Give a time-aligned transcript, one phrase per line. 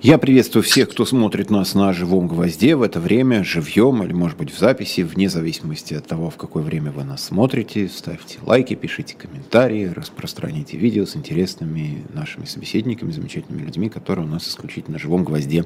[0.00, 4.38] Я приветствую всех, кто смотрит нас на живом гвозде в это время, живьем или, может
[4.38, 7.88] быть, в записи, вне зависимости от того, в какое время вы нас смотрите.
[7.88, 14.46] Ставьте лайки, пишите комментарии, распространяйте видео с интересными нашими собеседниками, замечательными людьми, которые у нас
[14.46, 15.64] исключительно на живом гвозде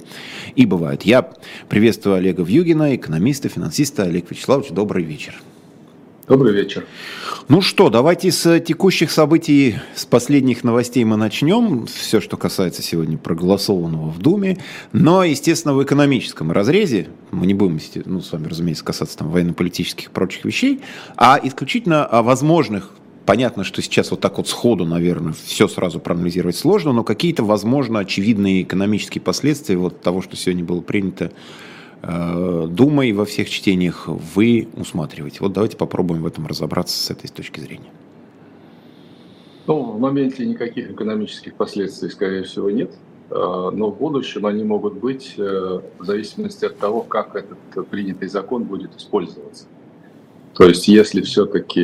[0.56, 1.02] и бывают.
[1.02, 1.30] Я
[1.68, 4.04] приветствую Олега Вьюгина, экономиста, финансиста.
[4.04, 5.34] Олег Вячеславович, добрый вечер.
[6.32, 6.86] Добрый вечер.
[7.48, 11.84] Ну что, давайте с текущих событий, с последних новостей мы начнем.
[11.84, 14.56] Все, что касается сегодня проголосованного в Думе.
[14.94, 20.06] Но, естественно, в экономическом разрезе, мы не будем, ну, с вами, разумеется, касаться там военно-политических
[20.06, 20.80] и прочих вещей,
[21.18, 22.92] а исключительно о возможных
[23.24, 28.00] Понятно, что сейчас вот так вот сходу, наверное, все сразу проанализировать сложно, но какие-то, возможно,
[28.00, 31.30] очевидные экономические последствия вот того, что сегодня было принято
[32.02, 35.38] Э, думай во всех чтениях вы усматриваете.
[35.40, 37.90] Вот давайте попробуем в этом разобраться с этой точки зрения.
[39.68, 42.90] Ну, в моменте никаких экономических последствий, скорее всего, нет.
[43.30, 48.28] Э, но в будущем они могут быть э, в зависимости от того, как этот принятый
[48.28, 49.66] закон будет использоваться.
[50.54, 51.80] То есть, если все-таки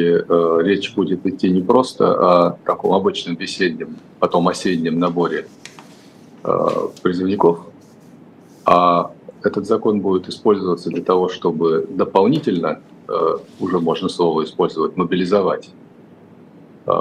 [0.63, 5.47] речь будет идти не просто о таком обычном весеннем, потом осеннем наборе
[7.03, 7.61] призывников,
[8.67, 15.71] а этот закон будет использоваться для того, чтобы дополнительно, э, уже можно слово использовать, мобилизовать,
[16.87, 16.93] э,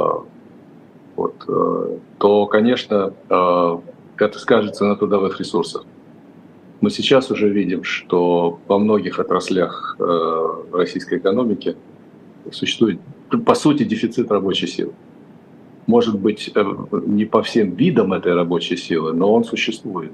[1.16, 3.14] вот, э, то, конечно,
[4.20, 5.84] это скажется на трудовых ресурсах.
[6.82, 9.98] Мы сейчас уже видим, что во многих отраслях
[10.72, 11.76] российской экономики
[12.52, 13.00] существует,
[13.46, 14.94] по сути, дефицит рабочей силы.
[15.88, 16.54] Может быть,
[16.92, 20.12] не по всем видам этой рабочей силы, но он существует.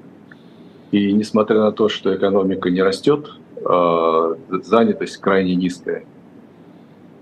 [0.93, 3.31] И несмотря на то, что экономика не растет,
[3.65, 6.05] а, занятость крайне низкая.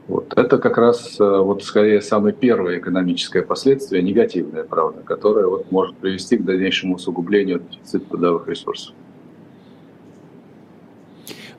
[0.09, 0.33] Вот.
[0.35, 5.95] Это как раз а, вот скорее самое первое экономическое последствие, негативное, правда, которое вот может
[5.95, 8.93] привести к дальнейшему усугублению дефицита трудовых ресурсов.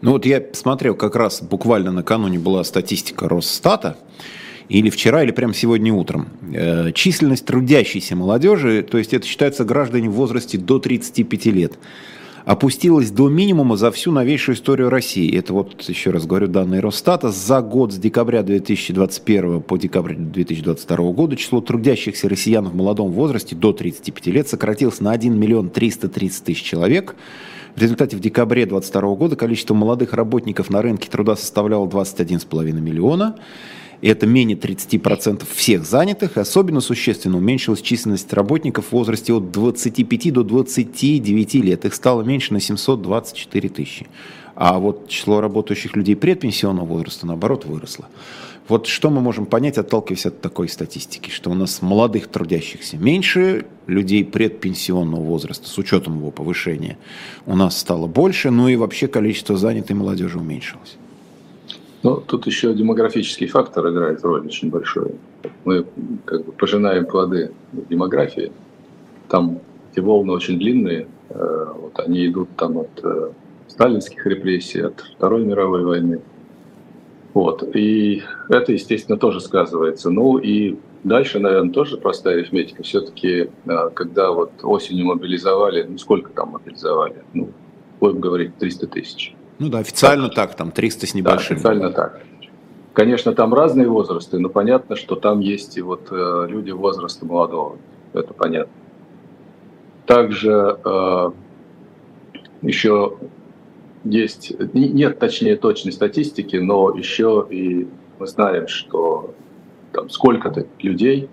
[0.02, 3.96] Ну вот я смотрел, как раз буквально накануне была статистика Росстата,
[4.72, 6.28] или вчера, или прямо сегодня утром.
[6.50, 11.78] Э, численность трудящейся молодежи, то есть это считается граждане в возрасте до 35 лет,
[12.46, 15.36] опустилась до минимума за всю новейшую историю России.
[15.36, 17.30] Это вот, еще раз говорю, данные Росстата.
[17.30, 23.54] За год с декабря 2021 по декабрь 2022 года число трудящихся россиян в молодом возрасте
[23.54, 27.14] до 35 лет сократилось на 1 миллион 330 тысяч человек.
[27.76, 33.36] В результате в декабре 2022 года количество молодых работников на рынке труда составляло 21,5 миллиона
[34.02, 39.52] и это менее 30% всех занятых, и особенно существенно уменьшилась численность работников в возрасте от
[39.52, 41.84] 25 до 29 лет.
[41.84, 44.08] Их стало меньше на 724 тысячи.
[44.56, 48.08] А вот число работающих людей предпенсионного возраста, наоборот, выросло.
[48.68, 53.66] Вот что мы можем понять, отталкиваясь от такой статистики, что у нас молодых трудящихся меньше,
[53.86, 56.96] людей предпенсионного возраста с учетом его повышения
[57.46, 60.96] у нас стало больше, ну и вообще количество занятой молодежи уменьшилось.
[62.02, 65.14] Ну, тут еще демографический фактор играет роль очень большой.
[65.64, 65.86] Мы
[66.24, 68.52] как бы пожинаем плоды демографии.
[69.28, 69.60] Там
[69.92, 71.06] эти волны очень длинные.
[71.28, 73.30] Э, вот они идут там от э,
[73.68, 76.20] сталинских репрессий, от Второй мировой войны.
[77.34, 77.62] Вот.
[77.74, 80.10] И это, естественно, тоже сказывается.
[80.10, 82.82] Ну и дальше, наверное, тоже простая арифметика.
[82.82, 87.22] Все-таки, э, когда вот осенью мобилизовали, ну сколько там мобилизовали?
[87.32, 87.50] Ну,
[88.00, 89.36] будем говорить, 300 тысяч.
[89.62, 91.56] Ну да, официально так, так там 300 с небольшим.
[91.56, 92.20] Да, официально так.
[92.94, 97.78] Конечно, там разные возрасты, но понятно, что там есть и вот э, люди возраста молодого.
[98.12, 98.72] Это понятно.
[100.04, 101.30] Также э,
[102.62, 103.18] еще
[104.02, 107.86] есть, нет точнее точной статистики, но еще и
[108.18, 109.32] мы знаем, что
[109.92, 111.30] там сколько-то людей,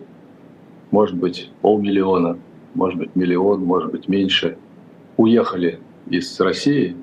[0.92, 2.38] может быть полмиллиона,
[2.76, 4.60] может быть миллион, может быть меньше,
[5.18, 6.96] уехали из России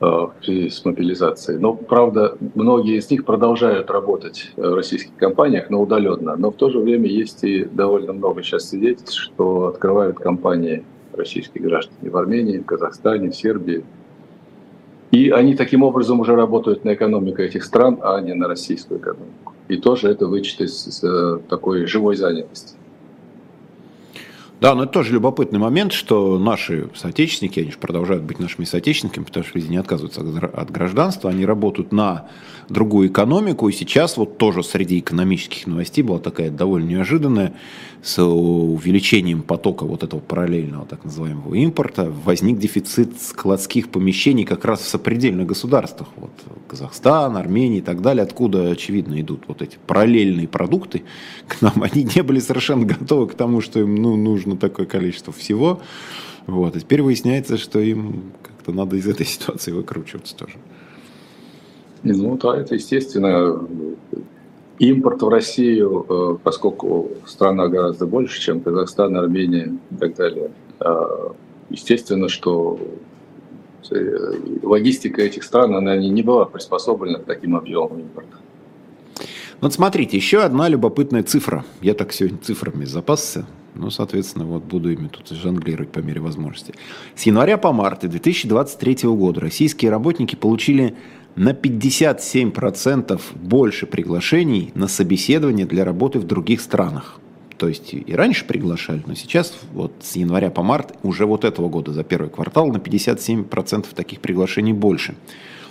[0.00, 1.58] в связи с мобилизацией.
[1.58, 6.36] Но, правда, многие из них продолжают работать в российских компаниях, но удаленно.
[6.36, 11.64] Но в то же время есть и довольно много сейчас свидетельств, что открывают компании российские
[11.64, 13.84] граждане в Армении, в Казахстане, в Сербии.
[15.10, 19.54] И они таким образом уже работают на экономику этих стран, а не на российскую экономику.
[19.68, 22.74] И тоже это вычет из э, такой живой занятости.
[24.60, 29.24] Да, но это тоже любопытный момент, что наши соотечественники, они же продолжают быть нашими соотечественниками,
[29.24, 32.28] потому что люди не отказываются от гражданства, они работают на
[32.68, 37.54] другую экономику, и сейчас вот тоже среди экономических новостей была такая довольно неожиданная,
[38.02, 42.12] с увеличением потока вот этого параллельного так называемого импорта.
[42.24, 46.30] Возник дефицит складских помещений как раз в сопредельных государствах, вот
[46.68, 51.02] Казахстан, Армения и так далее, откуда, очевидно, идут вот эти параллельные продукты.
[51.48, 55.32] К нам, они не были совершенно готовы к тому, что им ну, нужно такое количество
[55.32, 55.80] всего,
[56.46, 56.76] Вот.
[56.76, 60.54] И теперь выясняется, что им как-то надо из этой ситуации выкручиваться тоже.
[62.02, 63.60] Ну да, это естественно.
[64.78, 71.28] Импорт в Россию, э, поскольку страна гораздо больше, чем Казахстан, Армения и так далее, э,
[71.70, 72.78] естественно, что
[73.90, 78.36] э, логистика этих стран, она не была приспособлена к таким объемам импорта.
[79.60, 81.64] Вот смотрите, еще одна любопытная цифра.
[81.80, 83.46] Я так сегодня цифрами запасся.
[83.74, 86.74] Ну, соответственно, вот буду ими тут жонглировать по мере возможности.
[87.16, 90.96] С января по март 2023 года российские работники получили
[91.38, 97.20] на 57% больше приглашений на собеседование для работы в других странах.
[97.56, 101.68] То есть и раньше приглашали, но сейчас вот с января по март уже вот этого
[101.68, 105.14] года за первый квартал на 57% таких приглашений больше.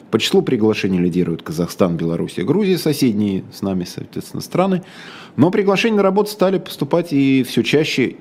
[0.10, 4.84] По числу приглашений лидируют Казахстан, Белоруссия, Грузия, соседние с нами, соответственно, страны.
[5.36, 8.16] Но приглашения на работу стали поступать и все чаще,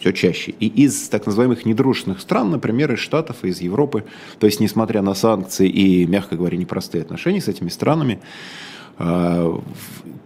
[0.00, 0.54] все чаще.
[0.58, 4.04] И из так называемых недружественных стран, например, из Штатов и из Европы.
[4.38, 8.20] То есть, несмотря на санкции и, мягко говоря, непростые отношения с этими странами,
[8.98, 9.62] а,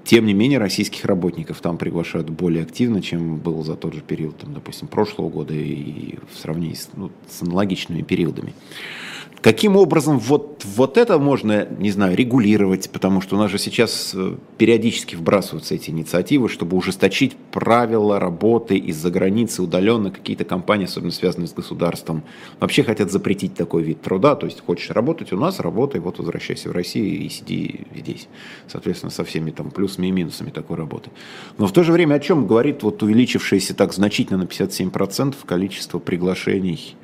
[0.05, 4.38] тем не менее, российских работников там приглашают более активно, чем было за тот же период,
[4.38, 8.55] там, допустим, прошлого года и в сравнении с, ну, с аналогичными периодами.
[9.44, 14.12] Каким образом вот, вот это можно, не знаю, регулировать, потому что у нас же сейчас
[14.14, 20.11] э, периодически вбрасываются эти инициативы, чтобы ужесточить правила работы из-за границы удаленно.
[20.11, 22.23] Какие-то компании, особенно связанные с государством,
[22.58, 24.35] вообще хотят запретить такой вид труда.
[24.35, 28.29] То есть хочешь работать у нас, работай, вот возвращайся в Россию и сиди здесь.
[28.67, 31.11] Соответственно, со всеми там плюсами и минусами такой работы.
[31.58, 35.99] Но в то же время о чем говорит вот увеличившееся так значительно на 57% количество
[35.99, 36.97] приглашений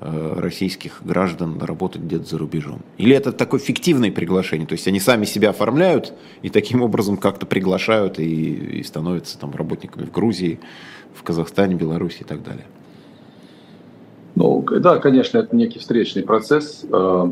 [0.00, 2.80] российских граждан работать где-то за рубежом?
[2.98, 4.66] Или это такое фиктивное приглашение?
[4.66, 6.12] То есть они сами себя оформляют
[6.42, 10.58] и таким образом как-то приглашают и, и становятся там работниками в Грузии,
[11.14, 12.64] в Казахстане, Беларуси и так далее?
[14.34, 16.84] Ну, да, конечно, это некий встречный процесс.
[16.90, 17.30] Э,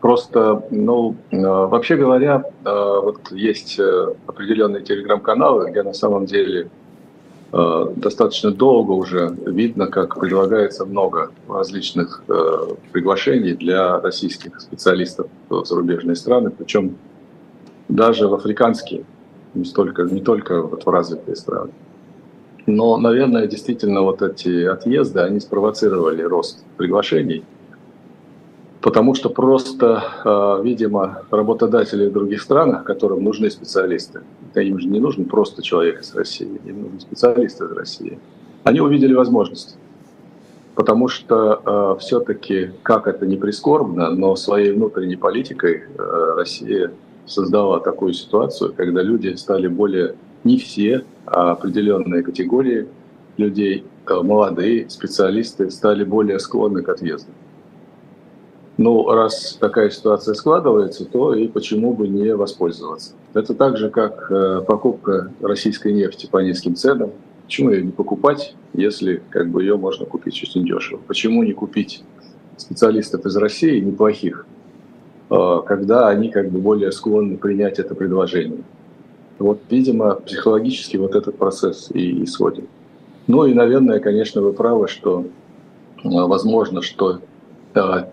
[0.00, 3.78] просто, ну, э, вообще говоря, вот есть
[4.26, 6.75] определенные телеграм-каналы, где на самом деле Э,
[7.52, 16.16] достаточно долго уже видно, как предлагается много различных э, приглашений для российских специалистов в зарубежные
[16.16, 16.96] страны, причем
[17.88, 19.04] даже в африканские,
[19.54, 21.70] не, столько, не только вот в развитые страны.
[22.66, 27.44] Но, наверное, действительно вот эти отъезды, они спровоцировали рост приглашений–
[28.86, 34.20] потому что просто, а, видимо, работодатели в других странах, которым нужны специалисты,
[34.54, 38.20] им же не нужен просто человек из России, им нужны специалисты из России,
[38.62, 39.76] они увидели возможность.
[40.76, 46.92] Потому что э, все-таки, как это не прискорбно, но своей внутренней политикой э, Россия
[47.26, 52.86] создала такую ситуацию, когда люди стали более, не все, а определенные категории
[53.36, 57.32] людей, э, молодые специалисты, стали более склонны к отъезду.
[58.78, 63.14] Ну, раз такая ситуация складывается, то и почему бы не воспользоваться.
[63.32, 67.12] Это так же, как э, покупка российской нефти по низким ценам.
[67.46, 71.00] Почему ее не покупать, если как бы ее можно купить очень дешево?
[71.06, 72.02] Почему не купить
[72.58, 74.46] специалистов из России неплохих,
[75.30, 78.62] э, когда они как бы более склонны принять это предложение?
[79.38, 82.66] Вот, видимо, психологически вот этот процесс и исходит.
[83.26, 85.24] Ну и, наверное, конечно, вы правы, что
[86.04, 87.20] э, возможно, что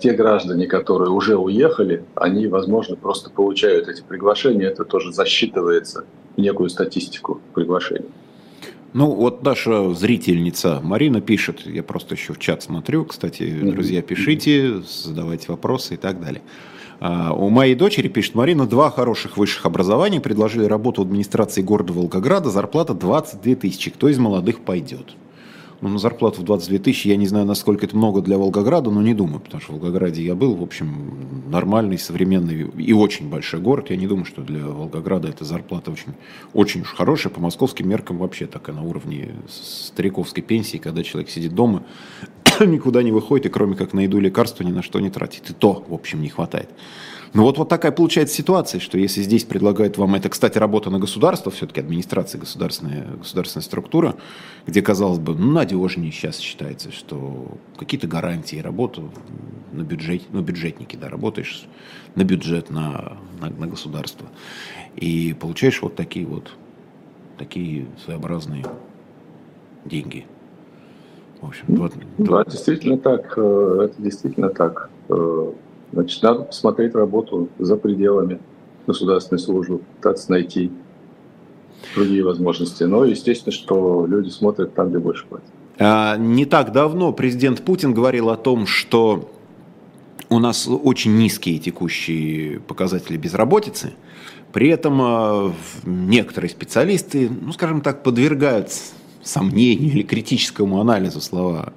[0.01, 6.05] те граждане, которые уже уехали, они, возможно, просто получают эти приглашения, это тоже засчитывается
[6.35, 8.09] в некую статистику приглашений.
[8.93, 14.81] Ну, вот наша зрительница Марина пишет, я просто еще в чат смотрю, кстати, друзья, пишите,
[14.81, 16.41] задавайте вопросы и так далее.
[16.99, 21.91] А, у моей дочери, пишет Марина, два хороших высших образования, предложили работу в администрации города
[21.91, 25.15] Волгограда, зарплата 22 тысячи, кто из молодых пойдет?
[25.83, 29.01] Ну, на зарплату в 22 тысячи, я не знаю, насколько это много для Волгограда, но
[29.01, 33.59] не думаю, потому что в Волгограде я был, в общем, нормальный, современный и очень большой
[33.59, 33.89] город.
[33.89, 36.13] Я не думаю, что для Волгограда эта зарплата очень,
[36.53, 37.33] очень уж хорошая.
[37.33, 41.83] По московским меркам вообще такая на уровне стариковской пенсии, когда человек сидит дома,
[42.61, 45.49] никуда не выходит и кроме как на еду лекарства ни на что не тратит.
[45.49, 46.69] И то, в общем, не хватает.
[47.33, 50.99] Ну вот, вот такая получается ситуация, что если здесь предлагают вам, это, кстати, работа на
[50.99, 54.15] государство, все-таки администрация, государственная, государственная структура,
[54.67, 59.09] где, казалось бы, ну, надежнее сейчас считается, что какие-то гарантии, работу
[59.71, 61.65] на бюджет, ну, бюджетники, да, работаешь
[62.13, 64.27] на бюджет, на, на, на государство.
[64.95, 66.51] И получаешь вот такие вот,
[67.39, 68.63] такие своеобразные
[69.85, 70.27] деньги.
[71.41, 73.33] В общем, вот, да, действительно так.
[73.37, 74.91] Э, это действительно так.
[75.93, 78.39] Значит, надо посмотреть работу за пределами
[78.87, 80.71] государственной службы, пытаться найти
[81.95, 82.83] другие возможности.
[82.83, 85.47] Но естественно, что люди смотрят там, где больше платят.
[85.77, 89.29] А, не так давно президент Путин говорил о том, что
[90.29, 93.93] у нас очень низкие текущие показатели безработицы.
[94.51, 95.53] При этом а,
[95.85, 98.69] некоторые специалисты, ну, скажем так, подвергают
[99.21, 101.73] сомнению или критическому анализу слова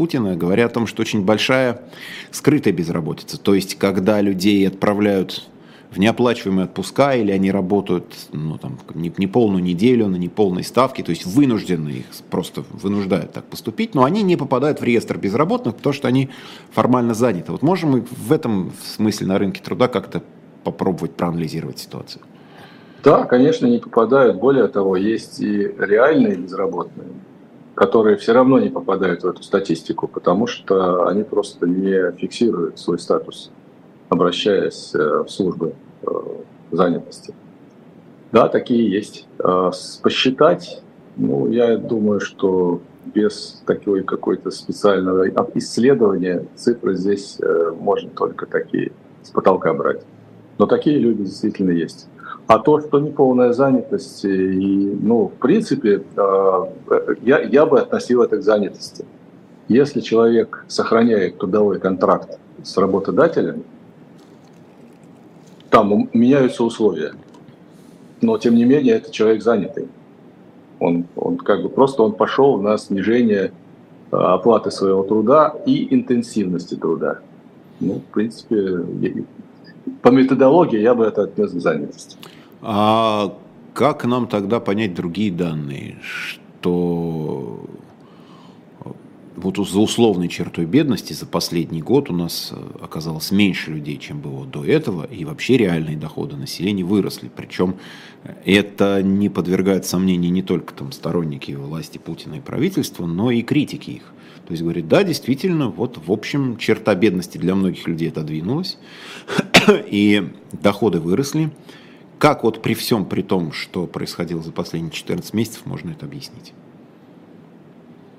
[0.00, 1.82] Путина, говоря о том, что очень большая
[2.30, 3.38] скрытая безработица.
[3.38, 5.46] То есть, когда людей отправляют
[5.90, 11.02] в неоплачиваемые отпуска, или они работают ну, там, не, не полную неделю на неполной ставке,
[11.02, 15.76] то есть вынуждены их просто вынуждают так поступить, но они не попадают в реестр безработных,
[15.76, 16.30] потому что они
[16.70, 17.52] формально заняты.
[17.52, 20.22] Вот можем мы в этом смысле на рынке труда как-то
[20.64, 22.22] попробовать проанализировать ситуацию?
[23.04, 24.38] Да, конечно, не попадают.
[24.38, 27.08] Более того, есть и реальные безработные,
[27.80, 32.98] которые все равно не попадают в эту статистику, потому что они просто не фиксируют свой
[32.98, 33.50] статус
[34.10, 35.72] обращаясь э, в службы
[36.02, 36.06] э,
[36.72, 37.32] занятости.
[38.32, 39.26] Да, такие есть.
[39.38, 39.70] А
[40.02, 40.82] посчитать,
[41.16, 42.82] ну, я думаю, что
[43.14, 50.02] без такой какой-то специального исследования цифры здесь э, можно только такие с потолка брать.
[50.58, 52.08] Но такие люди действительно есть.
[52.50, 56.02] А то, что неполная занятость, и, ну, в принципе,
[57.22, 59.04] я, я бы относил это к занятости.
[59.68, 63.62] Если человек сохраняет трудовой контракт с работодателем,
[65.70, 67.12] там меняются условия.
[68.20, 69.86] Но, тем не менее, это человек занятый.
[70.80, 73.52] Он, он как бы просто он пошел на снижение
[74.10, 77.20] э, оплаты своего труда и интенсивности труда.
[77.78, 78.84] Ну, в принципе,
[80.02, 82.16] по методологии я бы это отнес к занятости.
[82.62, 83.36] А
[83.74, 87.64] как нам тогда понять другие данные, что
[89.40, 94.20] вот за условной чертой бедности за последний год у нас э, оказалось меньше людей, чем
[94.20, 97.30] было до этого, и вообще реальные доходы населения выросли.
[97.34, 97.76] Причем
[98.24, 103.42] э, это не подвергает сомнению не только там, сторонники власти Путина и правительства, но и
[103.42, 104.12] критики их.
[104.46, 108.78] То есть говорит, да, действительно, вот в общем черта бедности для многих людей отодвинулась,
[109.86, 111.50] и доходы выросли.
[112.20, 116.52] Как вот при всем при том, что происходило за последние 14 месяцев, можно это объяснить?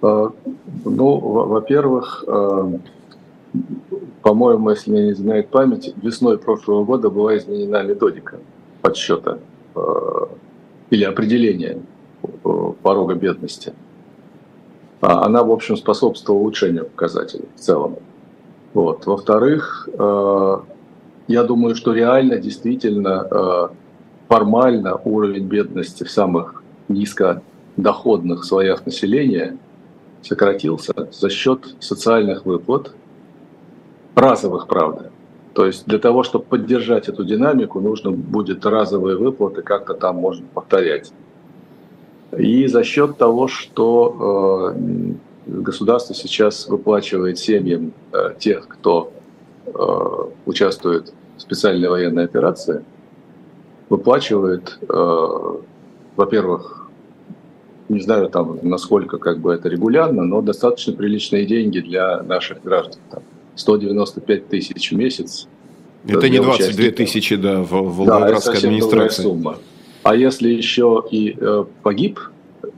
[0.01, 0.29] Э,
[0.84, 2.77] ну, во-первых, э,
[4.24, 8.39] по-моему, если не изменяет память, весной прошлого года была изменена методика
[8.81, 9.38] подсчета
[9.75, 9.79] э,
[10.89, 11.77] или определения
[12.81, 13.72] порога бедности.
[15.01, 17.98] А она, в общем, способствовала улучшению показателей в целом.
[18.74, 19.05] Вот.
[19.05, 19.88] Во-вторых,
[21.27, 23.70] я думаю, что реально, действительно,
[24.31, 29.57] формально уровень бедности в самых низкодоходных слоях населения–
[30.21, 32.93] сократился за счет социальных выплат,
[34.15, 35.11] разовых, правда.
[35.53, 40.45] То есть для того, чтобы поддержать эту динамику, нужно будет разовые выплаты как-то там можно
[40.53, 41.11] повторять.
[42.38, 45.13] И за счет того, что э,
[45.47, 49.11] государство сейчас выплачивает семьям э, тех, кто
[49.65, 49.71] э,
[50.45, 52.85] участвует в специальной военной операции,
[53.91, 55.55] выплачивает, э,
[56.15, 56.89] во-первых,
[57.89, 63.01] не знаю там, насколько как бы это регулярно, но достаточно приличные деньги для наших граждан.
[63.12, 63.24] Там
[63.55, 65.48] 195 тысяч в месяц.
[66.07, 69.24] Это не 22 тысячи, да, в Волгоградской да, это администрации.
[69.24, 69.57] сумма.
[70.03, 72.19] А если еще и э, погиб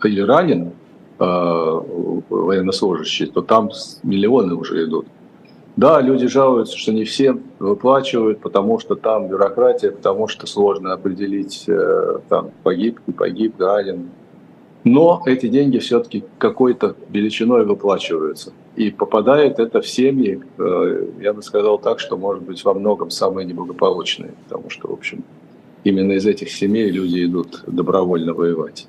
[0.04, 0.72] или ранен
[1.20, 1.24] э,
[2.30, 3.70] военнослужащий, то там
[4.02, 5.06] миллионы уже идут.
[5.76, 11.64] Да, люди жалуются, что не все выплачивают, потому что там бюрократия, потому что сложно определить,
[11.68, 14.12] э, там погиб, не погиб, ранен,
[14.84, 18.54] но эти деньги все-таки какой-то величиной выплачиваются.
[18.76, 23.10] И попадает это в семьи, э, я бы сказал так, что, может быть, во многом
[23.10, 25.24] самые неблагополучные, потому что, в общем,
[25.84, 28.88] именно из этих семей люди идут добровольно воевать.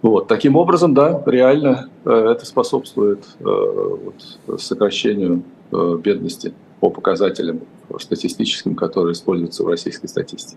[0.00, 0.28] Вот.
[0.28, 7.60] Таким образом, да, реально э, это способствует вот, сокращению бедности по показателям
[7.98, 10.56] статистическим, которые используются в российской статистике.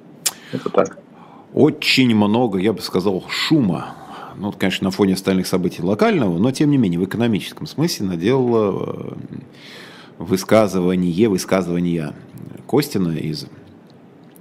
[0.52, 0.98] Это так.
[1.54, 3.96] Очень много, я бы сказал, шума
[4.38, 9.16] ну, конечно, на фоне остальных событий локального, но, тем не менее, в экономическом смысле наделала
[9.30, 9.36] э,
[10.18, 12.14] высказывание, высказывание
[12.68, 13.48] Костина из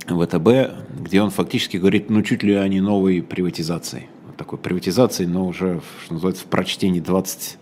[0.07, 4.09] ВТБ, где он фактически говорит, ну, чуть ли не новой приватизации.
[4.37, 7.59] Такой приватизации, но уже, что называется, в прочтении 20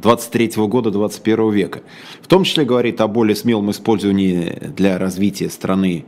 [0.00, 1.82] 23 -го года 21 века.
[2.20, 6.04] В том числе говорит о более смелом использовании для развития страны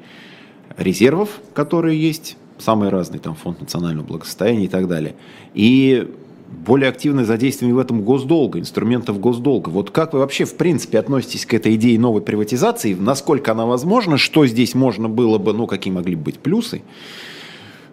[0.76, 5.14] резервов, которые есть самые разные, там фонд национального благосостояния и так далее.
[5.54, 6.08] И
[6.48, 9.68] более активное задействование в этом госдолга, инструментов госдолга.
[9.68, 12.94] Вот как вы вообще в принципе относитесь к этой идее новой приватизации?
[12.94, 14.16] Насколько она возможна?
[14.16, 16.82] Что здесь можно было бы, ну какие могли бы быть плюсы?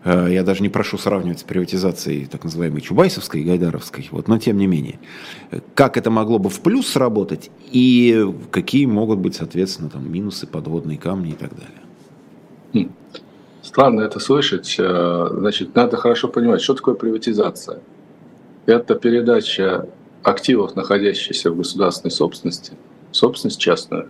[0.06, 4.38] Э, я даже не прошу сравнивать с приватизацией так называемой Чубайсовской и Гайдаровской, вот, но
[4.38, 5.00] тем не менее.
[5.74, 11.00] Как это могло бы в плюс сработать и какие могут быть, соответственно, там, минусы, подводные
[11.00, 11.82] камни и так далее?
[12.74, 12.92] Хм.
[13.64, 14.76] Странно это слышать.
[14.78, 17.80] Э, значит, надо хорошо понимать, что такое приватизация.
[18.68, 19.90] Это передача
[20.22, 22.74] активов, находящихся в государственной собственности,
[23.12, 24.10] собственность частную.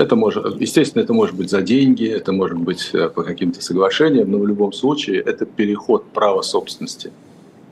[0.00, 4.30] Это может, естественно, это может быть за деньги, это может быть э, по каким-то соглашениям,
[4.30, 7.12] но в любом случае это переход права собственности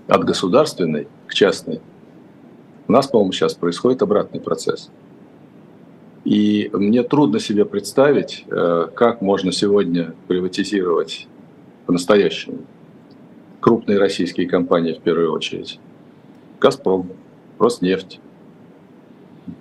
[0.08, 1.80] от государственной к частной.
[2.86, 4.90] У нас, по-моему, сейчас происходит обратный процесс.
[6.26, 11.28] И мне трудно себе представить, э, как можно сегодня приватизировать
[11.86, 12.58] по-настоящему
[13.60, 15.80] крупные российские компании в первую очередь.
[16.60, 17.10] «Газпром»,
[17.58, 18.20] Роснефть,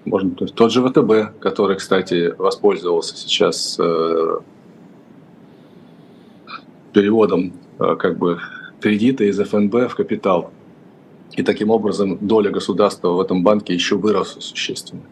[0.05, 4.39] можно, тот же ВТБ, который, кстати, воспользовался сейчас э,
[6.93, 8.39] переводом э, как бы
[8.79, 10.51] кредита из ФНБ в капитал.
[11.33, 15.03] И таким образом доля государства в этом банке еще выросла существенно.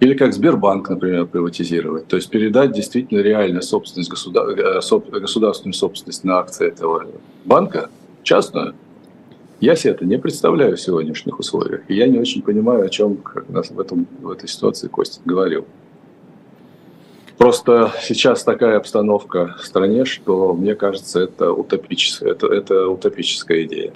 [0.00, 2.08] Или как Сбербанк, например, приватизировать.
[2.08, 4.48] То есть передать действительно реально собственность, государ...
[4.50, 4.80] Э,
[5.20, 7.06] государственную собственность на акции этого
[7.44, 7.88] банка,
[8.22, 8.74] частную,
[9.64, 11.82] я себе это не представляю в сегодняшних условиях.
[11.88, 15.20] И я не очень понимаю, о чем как нас в, этом, в этой ситуации Костя
[15.24, 15.64] говорил.
[17.38, 23.92] Просто сейчас такая обстановка в стране, что мне кажется, это утопическая, это, это утопическая идея.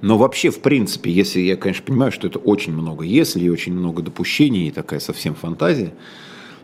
[0.00, 3.74] Но вообще, в принципе, если я, конечно, понимаю, что это очень много если и очень
[3.74, 5.92] много допущений, и такая совсем фантазия,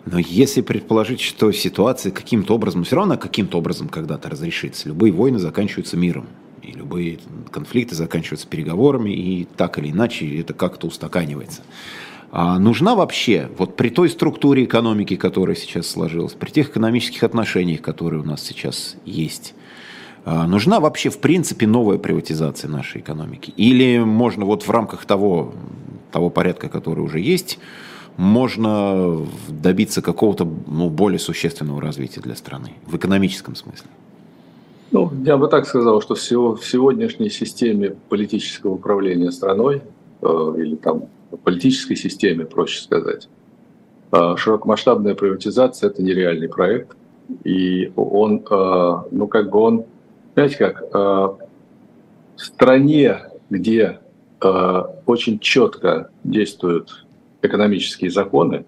[0.07, 5.39] но если предположить, что ситуация каким-то образом, все равно каким-то образом когда-то разрешится, любые войны
[5.39, 6.27] заканчиваются миром.
[6.67, 7.19] И любые
[7.51, 11.63] конфликты заканчиваются переговорами, и так или иначе это как-то устаканивается.
[12.33, 17.83] А нужна вообще, вот при той структуре экономики, которая сейчас сложилась, при тех экономических отношениях,
[17.83, 19.55] которые у нас сейчас есть,
[20.25, 23.55] а, нужна вообще в принципе новая приватизация нашей экономики?
[23.57, 25.55] Или можно вот в рамках того,
[26.11, 27.61] того порядка, который уже есть,
[28.17, 33.89] можно добиться какого-то ну, более существенного развития для страны в экономическом смысле?
[34.93, 39.83] Ну, я бы так сказал, что в сегодняшней системе политического управления страной,
[40.23, 41.05] э, или там
[41.43, 43.29] политической системе, проще сказать,
[44.13, 46.97] э, широкомасштабная приватизация– это нереальный проект.
[47.43, 49.85] И он, э, ну, как бы он,
[50.35, 51.39] знаете как, в
[52.37, 54.01] стране, где
[55.07, 57.07] очень четко действуют
[57.41, 58.67] экономические законы,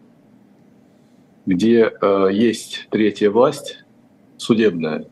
[1.44, 1.92] где
[2.32, 3.84] есть третья власть,
[4.38, 5.04] судебная,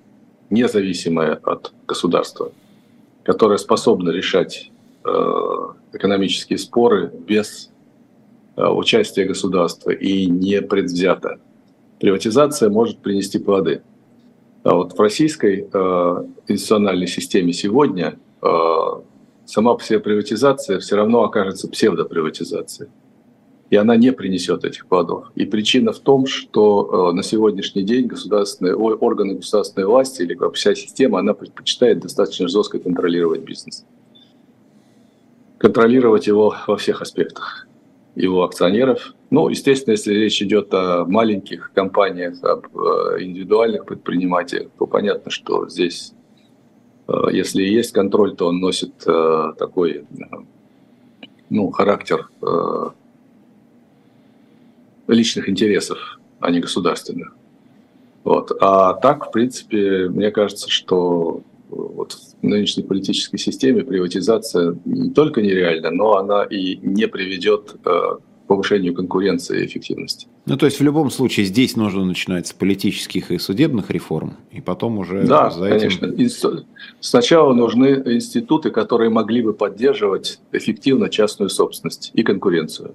[0.51, 2.53] независимая от государства,
[3.25, 4.71] которая способна решать
[5.05, 5.09] э,
[5.93, 7.71] экономические споры без
[8.57, 11.39] э, участия государства и не предвзято.
[12.01, 13.83] Приватизация может принести плоды.
[14.63, 18.19] А вот в российской э, институциональной системе сегодня
[19.47, 22.91] сама по себе приватизация все равно окажется псевдоприватизацией
[23.71, 25.31] и она не принесет этих плодов.
[25.35, 30.75] И причина в том, что э, на сегодняшний день государственные органы государственной власти или вся
[30.75, 33.85] система, она предпочитает достаточно жестко контролировать бизнес.
[35.59, 37.67] Контролировать его во всех аспектах.
[38.15, 39.15] Его акционеров.
[39.31, 45.69] Ну, естественно, если речь идет о маленьких компаниях, об э, индивидуальных предпринимателях, то понятно, что
[45.69, 46.13] здесь,
[47.09, 50.05] э, если есть контроль, то он носит такой
[51.51, 52.29] ну, характер
[55.09, 57.35] личных интересов, а не государственных.
[58.25, 58.53] Вот.
[58.61, 65.43] А так, в принципе, мне кажется, что вот в нынешней политической системе приватизация не только
[65.43, 70.29] нереальна, но она и не приведет э, к повышению конкуренции и эффективности.
[70.47, 74.61] Ну, то есть в любом случае здесь нужно начинать с политических и судебных реформ, и
[74.61, 75.99] потом уже да, за этим...
[75.99, 76.65] конечно.
[77.01, 82.95] Сначала нужны институты, которые могли бы поддерживать эффективно частную собственность и конкуренцию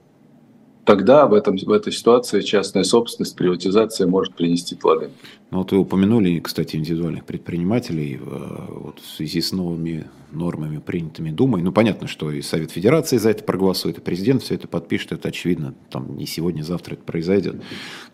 [0.86, 5.10] тогда в, этом, в этой ситуации частная собственность, приватизация может принести плоды.
[5.52, 11.32] Ну, вот вы упомянули, кстати, индивидуальных предпринимателей э, вот, в связи с новыми нормами, принятыми
[11.32, 11.62] Думой.
[11.62, 15.30] Ну, понятно, что и Совет Федерации за это проголосует, и президент все это подпишет, это
[15.30, 17.62] очевидно, там не сегодня, завтра это произойдет.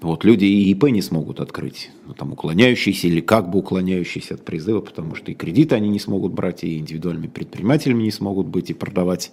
[0.02, 4.46] Вот люди и ИП не смогут открыть, ну, там уклоняющиеся или как бы уклоняющиеся от
[4.46, 8.70] призыва, потому что и кредиты они не смогут брать, и индивидуальными предпринимателями не смогут быть,
[8.70, 9.32] и продавать,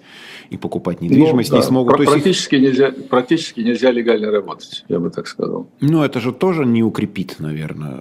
[0.50, 1.62] и покупать ну недвижимость ну, да.
[1.62, 1.96] не смогут.
[1.96, 2.62] Практически, их...
[2.62, 5.68] нельзя, практически нельзя легально работать, я бы так сказал.
[5.80, 7.93] Ну, это же тоже не укрепит, наверное.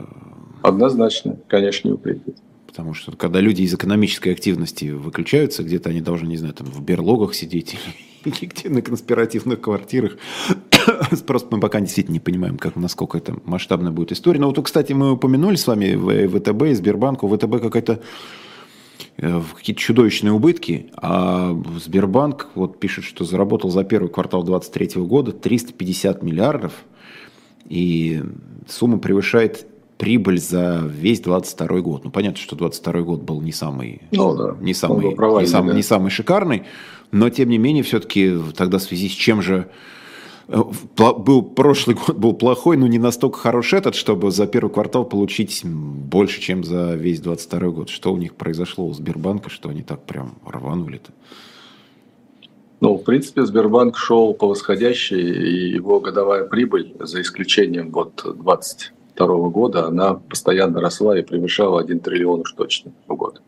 [0.62, 2.38] Однозначно, конечно, не укрепит.
[2.74, 6.82] Потому что когда люди из экономической активности выключаются, где-то они должны, не знаю, там в
[6.82, 7.76] берлогах сидеть
[8.24, 10.18] или, где на конспиративных квартирах.
[11.28, 14.40] Просто мы пока действительно не понимаем, как, насколько это масштабная будет история.
[14.40, 15.96] Но вот, кстати, мы упомянули с вами
[16.28, 17.24] ВТБ и Сбербанк.
[17.24, 18.02] У ВТБ какая-то
[19.18, 25.32] э, какие-то чудовищные убытки, а Сбербанк вот пишет, что заработал за первый квартал 2023 года
[25.32, 26.74] 350 миллиардов,
[27.70, 28.24] и
[28.68, 29.68] сумма превышает
[30.04, 32.04] прибыль за весь 22 год.
[32.04, 34.58] Ну, понятно, что 22 год был не самый, ну, да.
[34.60, 35.76] не самый, не, самый да.
[35.78, 36.64] не самый шикарный,
[37.12, 39.70] но, тем не менее, все-таки тогда в связи с чем же
[40.50, 40.62] э,
[40.98, 45.62] был прошлый год был плохой, но не настолько хорош этот, чтобы за первый квартал получить
[45.64, 47.90] больше, чем за весь 22 год.
[47.90, 51.14] Что у них произошло у Сбербанка, что они так прям рванули-то?
[52.82, 58.92] Ну, в принципе, Сбербанк шел по восходящей, и его годовая прибыль, за исключением вот 20
[59.16, 63.42] 2022 года она постоянно росла и превышала 1 триллион уж точно в год.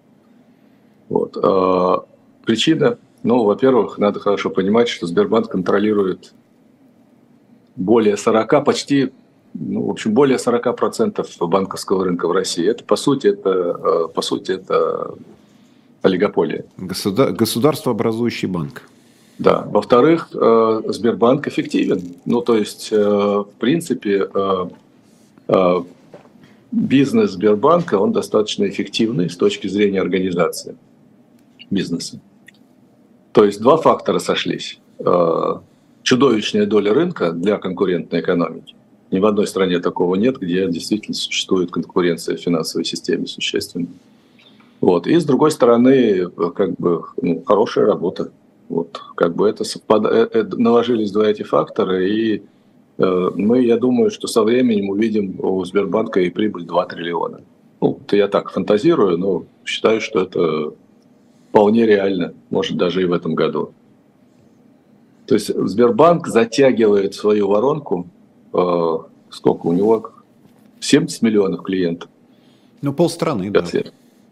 [1.10, 1.38] Вот.
[1.42, 2.06] А,
[2.46, 6.34] причина, ну, во-первых, надо хорошо понимать, что Сбербанк контролирует
[7.76, 9.12] более 40, почти,
[9.54, 12.68] ну, в общем, более 40% банковского рынка в России.
[12.68, 15.16] Это, по сути, это, а, по сути, это
[16.04, 16.66] олигополия.
[16.78, 17.32] Государ...
[17.32, 18.84] Государство образующий банк.
[19.40, 19.68] Да.
[19.68, 22.16] Во-вторых, а, Сбербанк эффективен.
[22.26, 24.30] Ну, то есть, в принципе,
[26.76, 30.78] бизнес Сбербанка, он достаточно эффективный с точки зрения организации
[31.70, 32.20] бизнеса.
[33.32, 34.80] То есть два фактора сошлись.
[35.00, 35.56] Э,
[36.04, 38.76] чудовищная доля рынка для конкурентной экономики.
[39.12, 43.88] Ни в одной стране такого нет, где действительно существует конкуренция в финансовой системе существенная.
[44.82, 45.08] Вот.
[45.08, 48.32] И с другой стороны, как бы ну, хорошая работа.
[48.68, 50.06] Вот, как бы это совпад...
[50.06, 52.55] Э, наложились два эти фактора, и Э,
[52.98, 57.42] мы, я думаю, что со временем увидим у Сбербанка и прибыль 2 триллиона.
[57.82, 60.74] Ну, это я так фантазирую, но считаю, что это
[61.50, 63.74] вполне реально, может, даже и в этом году.
[65.26, 68.08] То есть Сбербанк затягивает свою воронку,
[68.54, 68.98] э,
[69.30, 70.12] сколько у него,
[70.80, 72.10] 70 миллионов клиентов.
[72.82, 73.66] Ну, полстраны, да.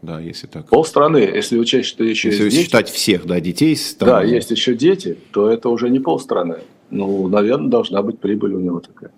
[0.02, 0.67] Да, если так.
[0.67, 3.78] Полстраны, если учесть, что еще если есть считать дети, всех, да, детей.
[3.97, 4.10] Там...
[4.10, 6.60] Да, есть еще дети, то это уже не полстраны
[6.94, 9.12] ну, наверное, должна быть прибыль у него такая.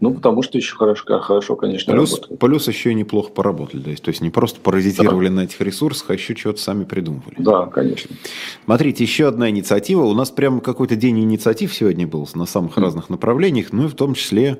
[0.00, 2.40] Ну, потому что еще хорошо, хорошо конечно, плюс, работает.
[2.40, 3.82] Плюс еще и неплохо поработали.
[3.82, 5.34] То есть, то есть не просто паразитировали да.
[5.34, 7.34] на этих ресурсах, а еще чего-то сами придумывали.
[7.36, 8.16] Да, конечно.
[8.64, 10.04] Смотрите, еще одна инициатива.
[10.04, 12.82] У нас прямо какой-то день инициатив сегодня был на самых mm.
[12.82, 14.58] разных направлениях, ну и в том числе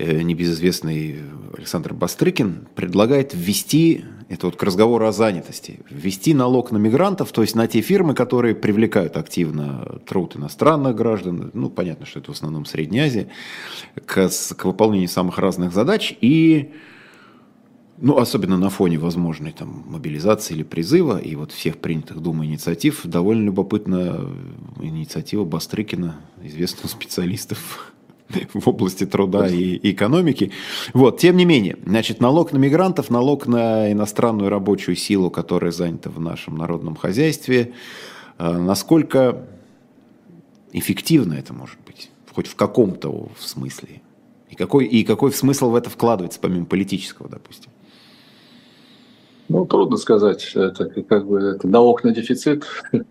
[0.00, 1.20] небезызвестный
[1.56, 7.42] Александр Бастрыкин предлагает ввести, это вот к разговору о занятости, ввести налог на мигрантов, то
[7.42, 12.34] есть на те фирмы, которые привлекают активно труд иностранных граждан, ну, понятно, что это в
[12.34, 13.28] основном Средняя Азия,
[14.06, 16.72] к, к выполнению самых разных задач и
[18.02, 23.02] ну, особенно на фоне возможной там, мобилизации или призыва, и вот всех принятых Думой инициатив,
[23.04, 24.26] довольно любопытна
[24.80, 27.92] инициатива Бастрыкина, известного специалистов
[28.54, 30.52] в области труда и экономики.
[30.92, 36.10] Вот, тем не менее, значит, налог на мигрантов, налог на иностранную рабочую силу, которая занята
[36.10, 37.72] в нашем народном хозяйстве,
[38.38, 39.44] э, насколько
[40.72, 44.02] эффективно это может быть, хоть в каком-то смысле,
[44.50, 47.70] и какой, и какой смысл в это вкладывается, помимо политического, допустим?
[49.48, 50.52] Ну, трудно сказать.
[50.54, 52.64] Это как бы это налог на дефицит.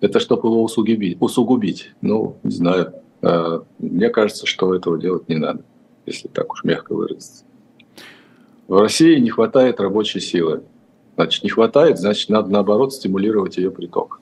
[0.00, 1.16] Это чтобы его усугубить.
[1.18, 1.92] усугубить.
[2.02, 2.92] Ну, не знаю.
[3.24, 5.62] Э, мне кажется, что этого делать не надо,
[6.06, 7.44] если так уж мягко выразиться.
[8.68, 10.62] В России не хватает рабочей силы.
[11.16, 14.20] Значит, не хватает, значит, надо наоборот стимулировать ее приток,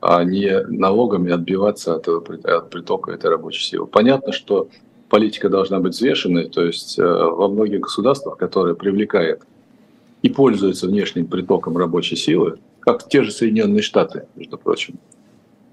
[0.00, 3.86] а не налогами отбиваться от, от притока этой рабочей силы.
[3.86, 4.68] Понятно, что
[5.08, 9.42] политика должна быть взвешенной, то есть э, во многих государствах, которые привлекают
[10.22, 14.98] и пользуются внешним притоком рабочей силы, как те же Соединенные Штаты, между прочим,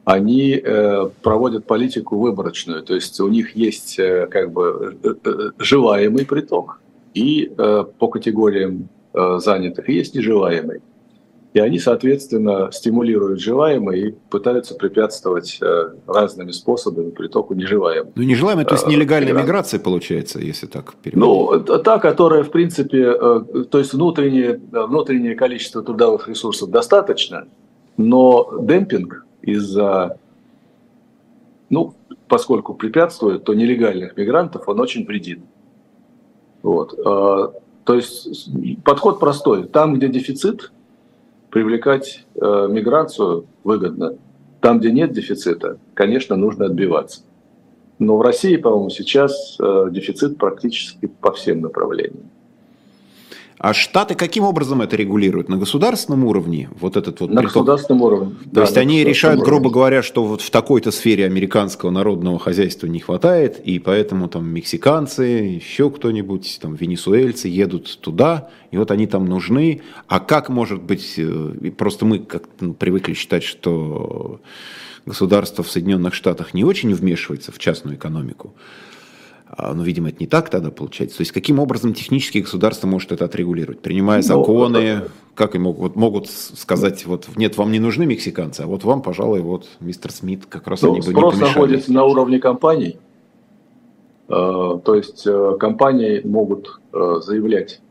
[0.06, 6.26] они э, проводят политику выборочную, то есть у них есть э, как бы э, желаемый
[6.26, 6.80] приток,
[7.16, 10.82] и по категориям занятых есть нежелаемый.
[11.54, 15.62] И они, соответственно, стимулируют желаемый и пытаются препятствовать
[16.06, 18.12] разными способами притоку нежелаемого.
[18.16, 21.70] Ну, нежелаемый, то есть нелегальная э, миграция получается, если так переводить?
[21.70, 27.48] Ну, та, которая, в принципе, то есть внутреннее, внутреннее количество трудовых ресурсов достаточно,
[27.96, 30.18] но демпинг из-за,
[31.70, 31.94] ну,
[32.28, 35.40] поскольку препятствует, то нелегальных мигрантов он очень вредит.
[36.64, 37.00] Вот.
[37.06, 37.54] А,
[37.84, 38.50] то есть
[38.84, 39.68] подход простой.
[39.68, 40.72] Там, где дефицит,
[41.56, 44.18] привлекать э, миграцию выгодно.
[44.60, 47.22] Там, где нет дефицита, конечно, нужно отбиваться.
[48.00, 52.30] Но в России, по-моему, сейчас э, дефицит практически по всем направлениям.
[53.58, 55.48] А Штаты каким образом это регулируют?
[55.48, 56.70] На государственном уровне?
[56.80, 57.54] Вот этот вот на приток?
[57.54, 58.32] государственном уровне.
[58.32, 59.50] То да, есть они решают, уровне.
[59.50, 64.46] грубо говоря, что вот в такой-то сфере американского народного хозяйства не хватает, и поэтому там
[64.48, 69.82] мексиканцы, еще кто-нибудь, там венесуэльцы едут туда, и вот они там нужны.
[70.08, 74.42] А как может быть, э, просто мы как привыкли считать, что
[75.06, 78.54] государство в Соединенных Штатах не очень вмешивается в частную экономику.
[79.48, 81.18] А, Но, ну, видимо, это не так тогда получается.
[81.18, 83.80] То есть, каким образом технически государство может это отрегулировать?
[83.82, 88.62] Принимая ну, законы, ну, как им могут, могут сказать, вот нет, вам не нужны мексиканцы,
[88.62, 91.36] а вот вам, пожалуй, вот мистер Смит, как раз ну, они бы не помешали.
[91.36, 92.98] Спрос находится на уровне компаний.
[94.28, 97.82] Э, то есть, э, компании могут э, заявлять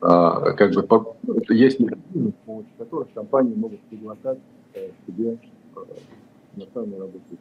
[0.00, 0.86] как бы
[1.48, 4.38] есть с помощью которых компании могут приглашать
[5.06, 5.36] себе
[6.56, 7.38] иностранные рабочие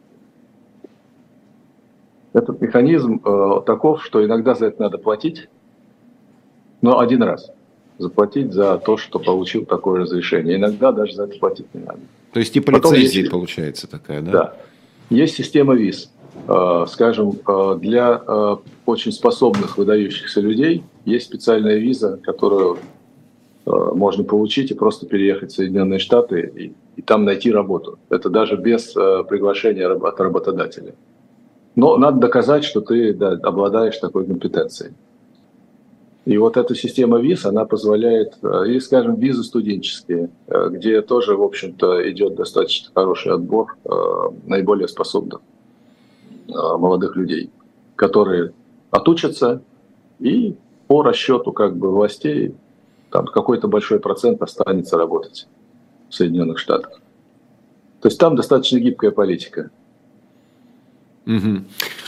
[2.33, 5.49] этот механизм э, таков, что иногда за это надо платить,
[6.81, 7.51] но один раз
[7.97, 10.57] заплатить за то, что получил такое разрешение.
[10.57, 11.99] Иногда даже за это платить не надо.
[12.33, 14.31] То есть типа Потом лицензии есть, получается такая, да?
[14.31, 14.53] Да.
[15.09, 16.11] Есть система виз.
[16.47, 22.77] Э, скажем, э, для э, очень способных, выдающихся людей есть специальная виза, которую
[23.65, 27.99] э, можно получить и просто переехать в Соединенные Штаты и, и там найти работу.
[28.09, 30.95] Это даже без э, приглашения от работодателя.
[31.81, 34.93] Но надо доказать, что ты да, обладаешь такой компетенцией.
[36.25, 41.35] И вот эта система виз, она позволяет, э, или, скажем, визы студенческие, э, где тоже,
[41.35, 43.89] в общем-то, идет достаточно хороший отбор э,
[44.45, 45.41] наиболее способных
[46.47, 47.49] молодых людей,
[47.95, 48.53] которые
[48.91, 49.63] отучатся
[50.19, 52.53] и по расчету как бы властей
[53.09, 55.47] там какой-то большой процент останется работать
[56.09, 57.01] в Соединенных Штатах.
[58.01, 59.71] То есть там достаточно гибкая политика.
[61.37, 61.63] Угу.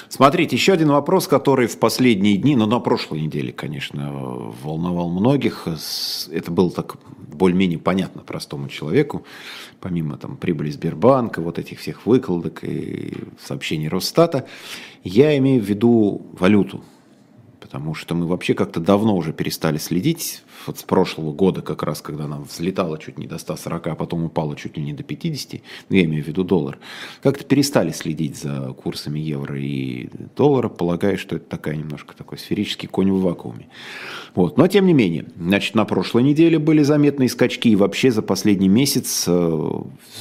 [0.09, 4.11] Смотрите, еще один вопрос, который в последние дни, ну на прошлой неделе, конечно,
[4.61, 5.67] волновал многих.
[6.31, 9.25] Это было так более-менее понятно простому человеку,
[9.79, 14.45] помимо там прибыли Сбербанка, вот этих всех выкладок и сообщений Росстата.
[15.03, 16.83] Я имею в виду валюту,
[17.73, 22.03] потому что мы вообще как-то давно уже перестали следить, вот с прошлого года как раз,
[22.03, 25.59] когда она взлетала чуть не до 140, а потом упала чуть ли не до 50,
[25.89, 26.77] ну, я имею в виду доллар,
[27.23, 32.87] как-то перестали следить за курсами евро и доллара, полагая, что это такая немножко такой сферический
[32.87, 33.65] конь в вакууме.
[34.35, 34.55] Вот.
[34.59, 38.69] Но тем не менее, значит, на прошлой неделе были заметные скачки, и вообще за последний
[38.69, 39.69] месяц э,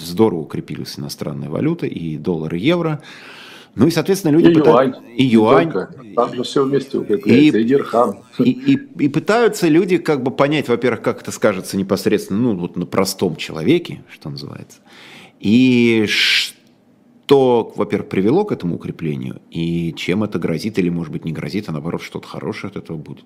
[0.00, 3.02] здорово укрепилась иностранная валюта, и доллар, и евро.
[3.74, 5.00] Ну и, соответственно, люди и пытаются...
[5.00, 5.14] Юань.
[5.16, 5.72] И юань.
[6.14, 8.20] Там же все вместе укрепляется, и, и дирхам.
[8.38, 12.76] И, и, и пытаются люди как бы понять, во-первых, как это скажется непосредственно, ну, вот
[12.76, 14.80] на простом человеке, что называется.
[15.40, 21.32] И что, во-первых, привело к этому укреплению, и чем это грозит, или, может быть, не
[21.32, 23.24] грозит, а наоборот, что-то хорошее от этого будет.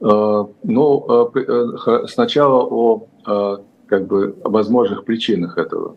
[0.00, 3.08] Э, ну, э, э, сначала о
[3.86, 5.96] как бы возможных причинах этого.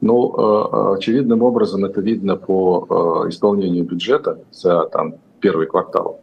[0.00, 2.86] Ну, э, очевидным образом это видно по
[3.24, 6.20] э, исполнению бюджета за там, первый квартал.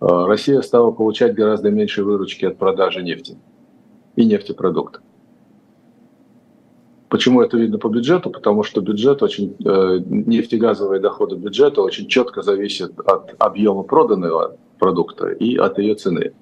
[0.00, 3.36] Э, Россия стала получать гораздо меньше выручки от продажи нефти
[4.14, 5.02] и нефтепродуктов.
[7.08, 8.30] Почему это видно по бюджету?
[8.30, 15.56] Потому что бюджет очень, нефтегазовые доходы бюджета очень четко зависят от объема проданного продукта и
[15.56, 16.34] от ее цены.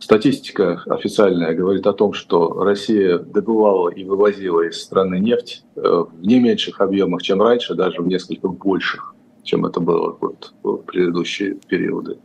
[0.00, 6.24] Статистика официальная говорит о том, что Россия добывала и вывозила из страны нефть э, в
[6.24, 11.54] не меньших объемах, чем раньше, даже в несколько больших, чем это было вот в предыдущие
[11.54, 12.18] периоды.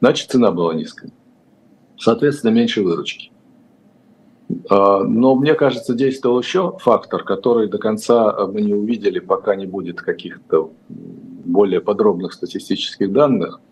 [0.00, 1.10] Значит, цена была низкая.
[1.98, 3.32] Соответственно, меньше выручки.
[4.68, 9.64] А, но мне кажется, действовал еще фактор, который до конца мы не увидели, пока не
[9.64, 13.58] будет каких-то более подробных статистических данных–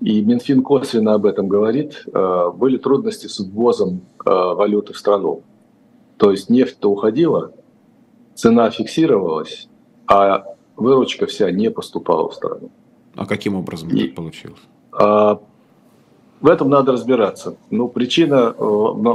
[0.00, 5.42] и Минфин косвенно об этом говорит, э, были трудности с ввозом э, валюты в страну.
[6.16, 7.52] То есть нефть-то уходила,
[8.34, 9.68] цена фиксировалась,
[10.06, 10.44] а
[10.76, 12.70] выручка вся не поступала в страну.
[13.16, 14.60] А каким образом И, так получилось?
[14.92, 15.40] А,
[16.40, 17.56] в этом надо разбираться.
[17.70, 18.64] Ну, причина, э,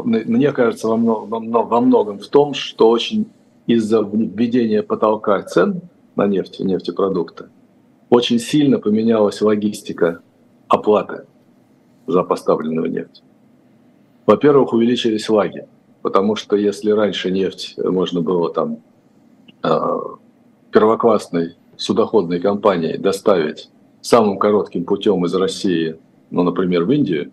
[0.04, 3.28] мне кажется, во многом в том, что очень
[3.68, 5.82] из-за введения потолка цен
[6.16, 7.46] на нефть и нефтепродукты
[8.10, 10.22] очень сильно поменялась логистика
[10.70, 11.26] оплаты
[12.08, 13.22] за поставленную нефть.
[14.26, 15.68] Во-первых, увеличились лаги,
[16.02, 18.80] потому что если раньше нефть можно было там
[19.64, 20.00] э,
[20.72, 23.70] первоклассной судоходной компании доставить
[24.02, 25.98] самым коротким путем из России,
[26.30, 27.32] ну, например, в Индию,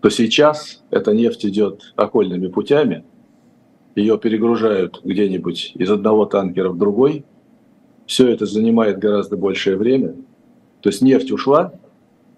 [0.00, 3.04] то сейчас эта нефть идет окольными путями,
[3.96, 7.24] ее перегружают где-нибудь из одного танкера в другой,
[8.06, 10.14] все это занимает гораздо большее время–
[10.86, 11.72] То есть нефть ушла,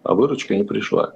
[0.02, 1.14] а выручка не пришла.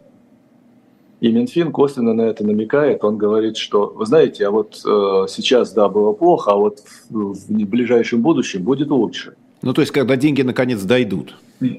[1.21, 3.05] И Минфин косвенно на это намекает.
[3.05, 7.35] Он говорит, что, вы знаете, а вот э, сейчас, да, было плохо, а вот в,
[7.35, 9.35] в ближайшем будущем будет лучше.
[9.63, 11.37] Ну, то есть, когда деньги наконец дойдут.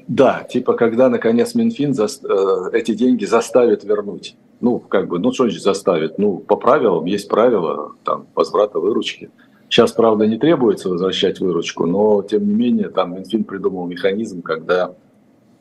[0.08, 4.34] Да, типа, когда наконец Минфин за, э, эти деньги заставит вернуть.
[4.62, 6.16] Ну, как бы, ну, что значит заставит?
[6.16, 9.30] Ну, по правилам, есть правила, там, возврата выручки.
[9.68, 14.94] Сейчас, правда, не требуется возвращать выручку, но, тем не менее, там Минфин придумал механизм, когда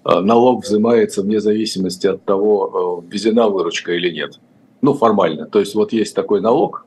[0.06, 4.39] налог взимается вне зависимости от того, э, ввезена выручка или нет.
[4.82, 5.46] Ну, формально.
[5.46, 6.86] То есть вот есть такой налог,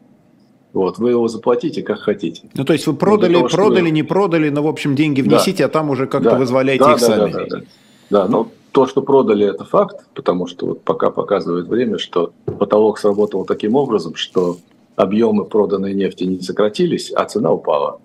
[0.73, 2.43] вот, вы его заплатите как хотите.
[2.53, 3.91] Ну, то есть вы продали, того, продали, вы...
[3.91, 5.67] не продали, но, в общем, деньги внесите, да.
[5.67, 6.39] а там уже как-то да.
[6.39, 7.33] вызволяете да, их да, сами.
[7.33, 7.63] Да, да, да.
[8.11, 12.99] да, ну, то, что продали, это факт, потому что вот пока показывает время, что потолок
[12.99, 14.59] сработал таким образом, что
[14.97, 18.01] объемы проданной нефти не сократились, а цена упала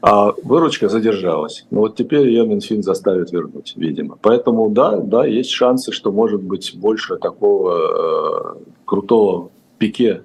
[0.00, 1.66] а выручка задержалась.
[1.70, 4.18] Но вот теперь ее Минфин заставит вернуть, видимо.
[4.20, 10.22] Поэтому да, да, есть шансы, что может быть больше такого э, крутого пике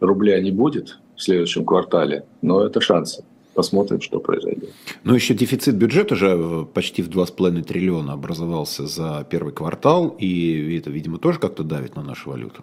[0.00, 3.24] рубля не будет в следующем квартале, но это шансы.
[3.54, 4.68] Посмотрим, что произойдет.
[5.02, 10.90] Ну, еще дефицит бюджета же почти в 2,5 триллиона образовался за первый квартал, и это,
[10.90, 12.62] видимо, тоже как-то давит на нашу валюту.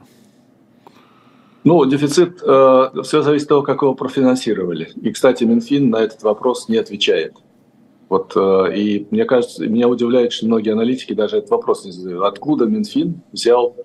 [1.63, 4.89] Ну, дефицит, э, все зависит от того, как его профинансировали.
[5.01, 7.35] И, кстати, Минфин на этот вопрос не отвечает.
[8.09, 12.23] Вот, э, и мне кажется, меня удивляет, что многие аналитики даже этот вопрос не задают.
[12.25, 13.75] Откуда Минфин взял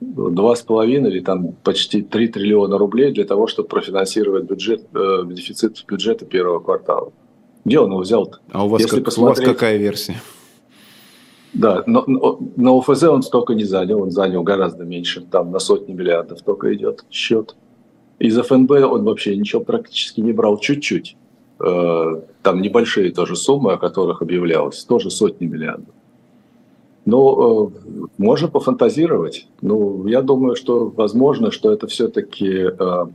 [0.00, 5.22] два с половиной или там почти 3 триллиона рублей для того, чтобы профинансировать бюджет, э,
[5.26, 7.12] дефицит бюджета первого квартала?
[7.64, 8.38] Где он его взял-то?
[8.52, 9.46] А у вас, Если как, посмотреть...
[9.46, 10.16] у вас какая версия?
[11.54, 15.58] Да, но, но на ОФЗ он столько не занял, он занял гораздо меньше, там на
[15.58, 17.56] сотни миллиардов только идет счет.
[18.18, 21.16] Из ФНБ он вообще ничего практически не брал, чуть-чуть.
[21.60, 25.94] Э, там небольшие тоже суммы, о которых объявлялось, тоже сотни миллиардов.
[27.04, 29.48] Но э, можно пофантазировать.
[29.62, 33.06] Ну, я думаю, что возможно, что это все-таки э,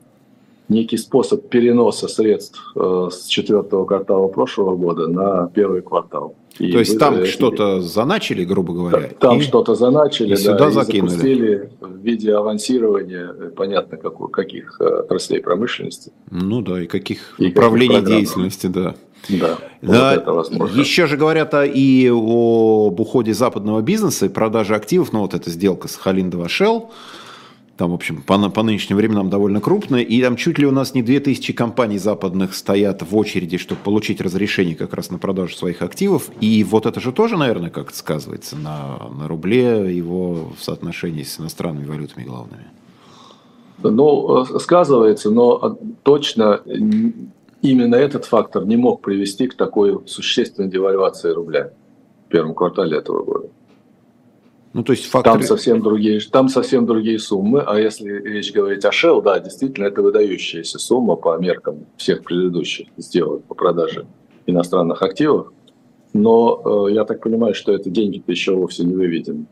[0.68, 6.36] некий способ переноса средств э, с четвертого квартала прошлого года на первый квартал.
[6.60, 9.10] И То есть там что-то заначили, грубо говоря?
[9.20, 11.10] Там и, что-то заначили, и да, сюда и закинули.
[11.10, 16.12] запустили в виде авансирования, э, понятно, как, каких э, отраслей промышленности.
[16.30, 18.96] Ну да, и каких и управлений каких деятельности, да.
[19.30, 20.80] Да, да вот это возможно.
[20.80, 25.88] Еще же говорят и об уходе западного бизнеса и продаже активов, ну вот эта сделка
[25.88, 26.90] с Халиндова Shell,
[27.78, 30.94] там, в общем, по, по нынешним временам довольно крупная, и там чуть ли у нас
[30.94, 35.82] не 2000 компаний западных стоят в очереди, чтобы получить разрешение как раз на продажу своих
[35.82, 41.24] активов, и вот это же тоже, наверное, как-то сказывается на, на рубле, его в соотношении
[41.24, 42.66] с иностранными валютами главными.
[43.82, 46.62] Ну, сказывается, но точно
[47.62, 51.72] именно этот фактор не мог привести к такой существенной девальвации рубля
[52.28, 53.50] в первом квартале этого года.
[54.74, 55.38] Ну, то есть факторы...
[55.38, 59.86] Там совсем другие, там совсем другие суммы, а если речь говорить о Shell, да, действительно,
[59.86, 64.08] это выдающаяся сумма по меркам всех предыдущих сделок по продаже
[64.48, 65.54] иностранных активов.
[66.14, 69.46] Но э, я так понимаю, что это деньги-то еще вовсе не выведены.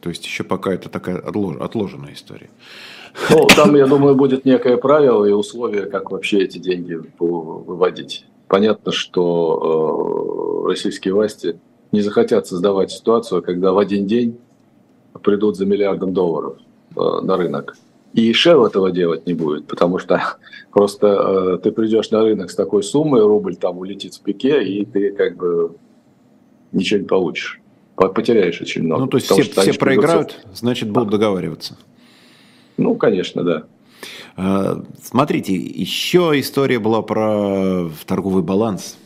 [0.00, 1.56] То есть еще пока это такая отлож...
[1.58, 2.48] отложенная история.
[3.30, 8.24] Ну, там, я думаю, будет некое правило и условия, как вообще эти деньги выводить.
[8.46, 11.58] Понятно, что э, российские власти
[11.92, 14.38] не захотят создавать ситуацию, когда в один день
[15.22, 16.58] придут за миллиардом долларов
[16.96, 17.76] э, на рынок.
[18.14, 20.20] И Shell этого делать не будет, потому что
[20.72, 24.84] просто э, ты придешь на рынок с такой суммой, рубль там улетит в пике, и
[24.84, 25.76] ты как бы
[26.72, 27.60] ничего не получишь.
[27.96, 29.02] Потеряешь очень много.
[29.02, 30.56] Ну, то есть все, все проиграют, придется...
[30.56, 31.76] значит, будут договариваться.
[32.76, 33.64] Ну, конечно, да.
[34.36, 38.96] Э, смотрите, еще история была про торговый баланс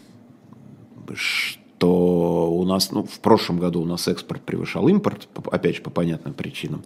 [1.14, 5.90] что у нас, ну, в прошлом году у нас экспорт превышал импорт, опять же, по
[5.90, 6.82] понятным причинам.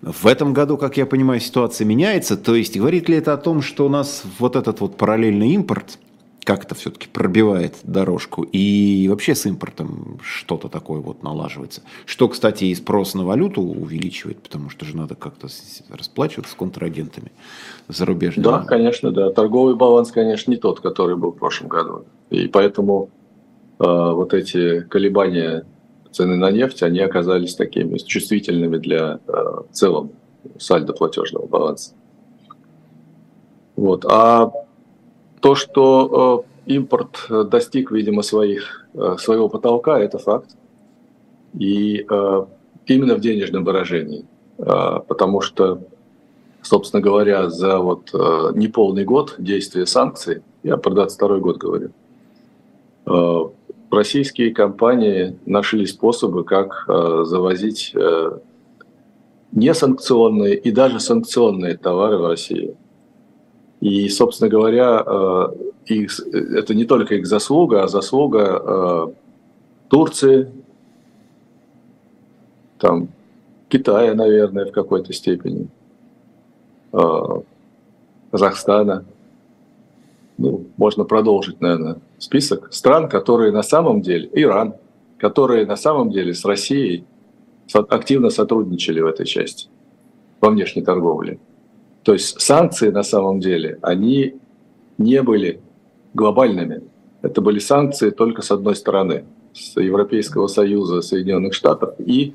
[0.00, 2.36] В этом году, как я понимаю, ситуация меняется.
[2.36, 5.98] То есть, говорит ли это о том, что у нас вот этот вот параллельный импорт
[6.44, 11.82] как-то все-таки пробивает дорожку, и вообще с импортом что-то такое вот налаживается.
[12.04, 15.48] Что, кстати, и спрос на валюту увеличивает, потому что же надо как-то
[15.88, 17.30] расплачиваться с контрагентами
[17.88, 18.44] зарубежными.
[18.44, 19.30] Да, конечно, да.
[19.30, 22.06] Торговый баланс, конечно, не тот, который был в прошлом году.
[22.30, 23.10] И поэтому
[23.78, 25.64] вот эти колебания
[26.12, 30.12] цены на нефть, они оказались такими чувствительными для э, в целом
[30.58, 31.92] сальдо платежного баланса.
[33.76, 34.04] Вот.
[34.04, 34.52] А
[35.40, 38.86] то, что э, импорт достиг, видимо, своих,
[39.18, 40.50] своего потолка, это факт.
[41.58, 42.06] И
[42.86, 44.24] именно в денежном выражении.
[44.56, 45.82] Потому что,
[46.62, 48.10] собственно говоря, за вот
[48.54, 51.90] неполный год действия санкций, я про 22 год говорю,
[53.92, 58.38] российские компании нашли способы, как э, завозить э,
[59.52, 62.76] несанкционные и даже санкционные товары в Россию.
[63.80, 65.48] И, собственно говоря, э,
[65.86, 69.12] их, это не только их заслуга, а заслуга
[69.88, 70.50] Турции,
[72.78, 73.08] там,
[73.68, 75.66] Китая, наверное, в какой-то степени,
[78.30, 79.04] Казахстана.
[80.38, 84.74] Ну, можно продолжить, наверное, список стран, которые на самом деле, Иран,
[85.18, 87.04] которые на самом деле с Россией
[87.88, 89.68] активно сотрудничали в этой части,
[90.40, 91.38] во внешней торговле.
[92.04, 94.36] То есть санкции на самом деле, они
[94.98, 95.60] не были
[96.14, 96.82] глобальными.
[97.22, 102.34] Это были санкции только с одной стороны, с Европейского Союза, Соединенных Штатов и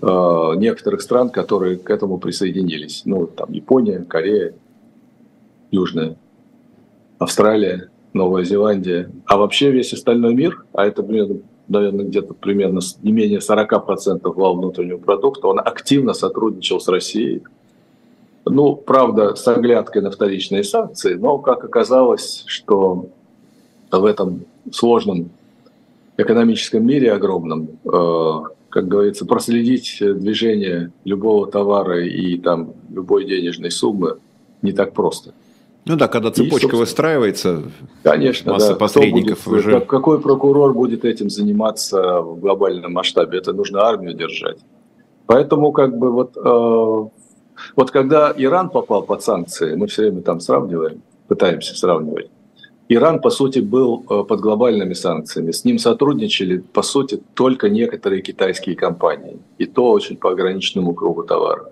[0.00, 3.02] э, некоторых стран, которые к этому присоединились.
[3.04, 4.54] Ну, там Япония, Корея,
[5.70, 6.16] Южная,
[7.18, 9.10] Австралия, Новая Зеландия.
[9.26, 14.56] А вообще весь остальной мир, а это примерно наверное, где-то примерно не менее 40% вал
[14.56, 17.42] внутреннего продукта, он активно сотрудничал с Россией.
[18.44, 23.08] Ну, правда, с оглядкой на вторичные санкции, но как оказалось, что
[23.90, 25.30] в этом сложном
[26.16, 34.16] экономическом мире огромном, э, как говорится, проследить движение любого товара и там любой денежной суммы
[34.60, 35.34] не так просто.
[35.84, 37.64] Ну да, когда цепочка и, выстраивается,
[38.04, 38.76] конечно, масса да.
[38.76, 39.80] посредников будет, уже.
[39.80, 43.38] Какой прокурор будет этим заниматься в глобальном масштабе?
[43.38, 44.58] Это нужно армию держать.
[45.26, 47.08] Поэтому как бы вот, э,
[47.76, 52.30] вот когда Иран попал под санкции, мы все время там сравниваем, пытаемся сравнивать.
[52.88, 55.50] Иран, по сути, был э, под глобальными санкциями.
[55.50, 59.38] С ним сотрудничали, по сути, только некоторые китайские компании.
[59.58, 61.68] И то очень по ограниченному кругу товаров.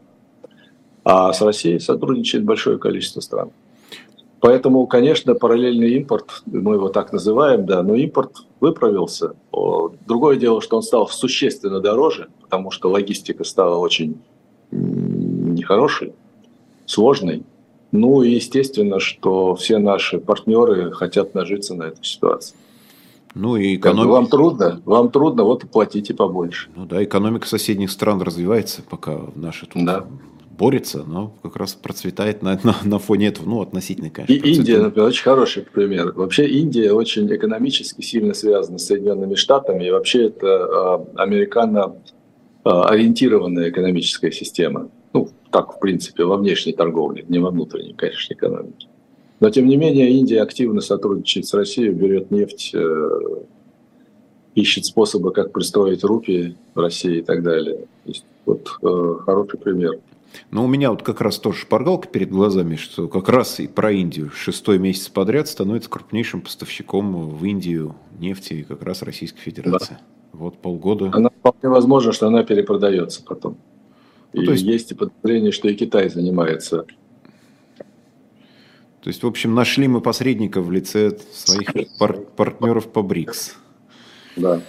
[1.04, 3.50] А с Россией сотрудничает большое количество стран.
[4.40, 9.34] Поэтому, конечно, параллельный импорт, мы его так называем, да, но импорт выправился.
[10.06, 14.18] Другое дело, что он стал существенно дороже, потому что логистика стала очень
[14.70, 16.14] нехорошей,
[16.86, 17.42] сложной.
[17.92, 22.56] Ну и естественно, что все наши партнеры хотят нажиться на этой ситуации.
[23.34, 24.08] Ну и экономика...
[24.08, 26.70] Вам трудно, вам трудно, вот платите побольше.
[26.74, 30.06] Ну да, экономика соседних стран развивается, пока наши тут да
[30.60, 34.34] борется, но как раз процветает на, на, на фоне этого, ну, относительно, конечно.
[34.34, 36.12] И Индия, например, очень хороший пример.
[36.12, 44.30] Вообще Индия очень экономически сильно связана с Соединенными Штатами, и вообще это э, американо-ориентированная экономическая
[44.30, 44.90] система.
[45.14, 48.86] Ну, так, в принципе, во внешней торговле, не во внутренней, конечно, экономике.
[49.40, 53.10] Но, тем не менее, Индия активно сотрудничает с Россией, берет нефть, э,
[54.54, 57.86] ищет способы, как пристроить рупии в России и так далее.
[58.04, 59.98] То есть, вот э, хороший пример.
[60.50, 63.92] Но у меня вот как раз тоже шпаргалка перед глазами, что как раз и про
[63.92, 64.30] Индию.
[64.30, 69.98] Шестой месяц подряд становится крупнейшим поставщиком в Индию нефти как раз Российской Федерации.
[69.98, 70.00] Да.
[70.32, 71.10] Вот полгода.
[71.12, 73.58] Она вполне возможно, что она перепродается потом.
[74.32, 74.64] Ну, и то есть...
[74.64, 76.86] есть и подозрение, что и Китай занимается.
[79.02, 83.56] То есть, в общем, нашли мы посредника в лице своих пар- партнеров по БРИКС.
[84.36, 84.60] Да.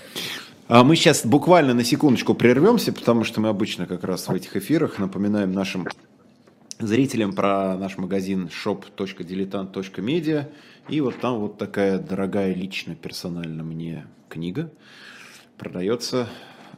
[0.73, 4.55] А мы сейчас буквально на секундочку прервемся, потому что мы обычно как раз в этих
[4.55, 5.85] эфирах напоминаем нашим
[6.79, 10.49] зрителям про наш магазин shop.diletant.media.
[10.87, 14.71] И вот там вот такая дорогая лично, персонально мне книга
[15.57, 16.29] продается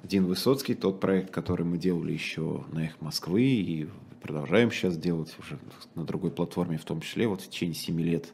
[0.02, 3.88] Дин Высоцкий, тот проект, который мы делали еще на их Москвы и
[4.24, 5.60] продолжаем сейчас делать уже
[5.94, 8.34] на другой платформе, в том числе вот в течение 7 лет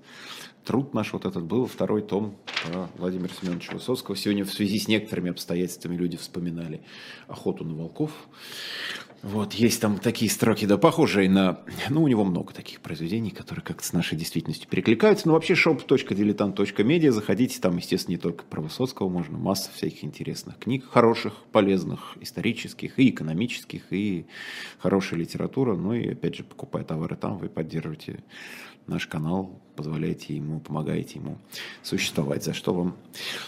[0.65, 2.35] труд наш вот этот был, второй том
[2.97, 4.15] Владимира Семеновича Высоцкого.
[4.15, 6.81] Сегодня в связи с некоторыми обстоятельствами люди вспоминали
[7.27, 8.11] охоту на волков.
[9.21, 11.59] Вот, есть там такие строки, да, похожие на...
[11.89, 15.27] Ну, у него много таких произведений, которые как-то с нашей действительностью перекликаются.
[15.27, 20.85] Но вообще shop.diletant.media, заходите, там, естественно, не только про Высоцкого, можно масса всяких интересных книг,
[20.89, 24.25] хороших, полезных, исторических и экономических, и
[24.77, 25.75] хорошая литература.
[25.75, 28.23] Ну и, опять же, покупая товары там, вы поддерживаете
[28.89, 31.37] наш канал, позволяете ему, помогаете ему
[31.83, 32.95] существовать, за что вам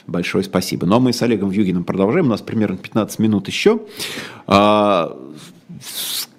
[0.08, 0.86] большое спасибо.
[0.86, 3.82] Ну а мы с Олегом Вьюгиным продолжаем, у нас примерно 15 минут еще.
[4.48, 5.18] А,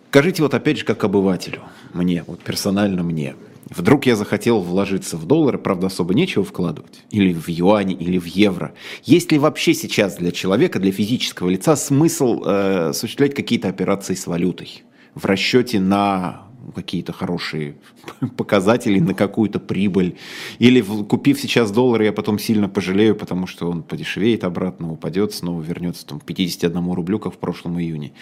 [0.09, 3.35] скажите вот опять же как обывателю, мне, вот персонально мне,
[3.75, 8.27] Вдруг я захотел вложиться в доллары, правда, особо нечего вкладывать, или в юани, или в
[8.27, 8.75] евро.
[9.05, 14.27] Есть ли вообще сейчас для человека, для физического лица смысл э, осуществлять какие-то операции с
[14.27, 14.83] валютой
[15.15, 16.43] в расчете на
[16.75, 17.77] какие-то хорошие
[18.37, 20.17] показатели, на какую-то прибыль.
[20.59, 25.63] Или купив сейчас доллар, я потом сильно пожалею, потому что он подешевеет обратно, упадет, снова
[25.63, 28.13] вернется там, к 51 рублю, как в прошлом июне.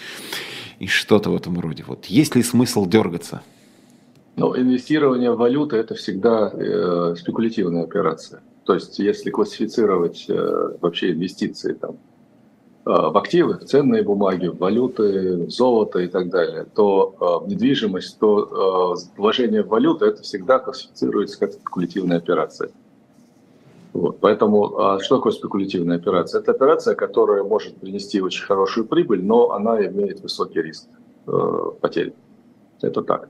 [0.78, 1.84] И что-то в этом роде.
[1.86, 3.42] Вот есть ли смысл дергаться?
[4.36, 8.40] Ну, инвестирование в валюту– это всегда э, спекулятивная операция.
[8.64, 11.98] То есть если классифицировать э, вообще инвестиции там,
[12.90, 17.48] в активы, в ценные бумаги, в валюты, в золото и так далее, то э, в
[17.48, 22.70] недвижимость, то вложение в валюту это всегда классифицируется как спекулятивная операция.
[23.92, 24.18] Вот.
[24.20, 26.40] Поэтому а что такое спекулятивная операция?
[26.40, 30.86] Это операция, которая может принести очень хорошую прибыль, но она имеет высокий риск
[31.26, 32.14] э, потерь.
[32.80, 33.28] Это так.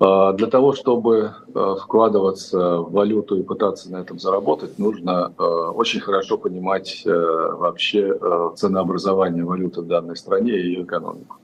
[0.00, 5.42] А для того, чтобы э, вкладываться в валюту и пытаться на этом заработать, нужно э,
[5.42, 8.18] очень хорошо понимать вообще
[8.56, 11.36] ценообразование валюты в данной стране и ее экономику.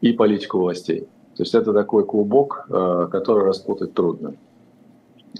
[0.00, 1.08] И политику властей.
[1.36, 4.34] То есть это такой клубок, который распутать трудно.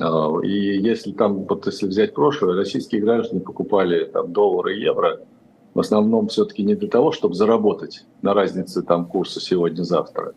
[0.00, 5.20] А, и если там, вот если взять прошлое, российские граждане покупали там доллары и евро,
[5.72, 10.34] в основном все-таки не для того, чтобы заработать на разнице там курса сегодня-завтра,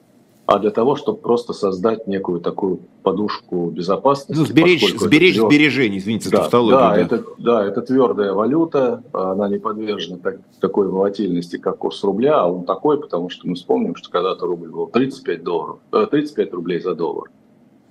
[0.47, 4.39] а для того, чтобы просто создать некую такую подушку безопасности.
[4.39, 5.51] Ну, сберечь, сберечь тверд...
[5.51, 6.97] сбережений, извините да, за Да, да.
[6.97, 12.47] Это, да, это твердая валюта, она не подвержена так, такой волатильности, как курс рубля, а
[12.47, 16.79] он такой, потому что мы вспомним, что когда-то рубль был 35 долларов, 35 э, рублей
[16.79, 17.29] за доллар.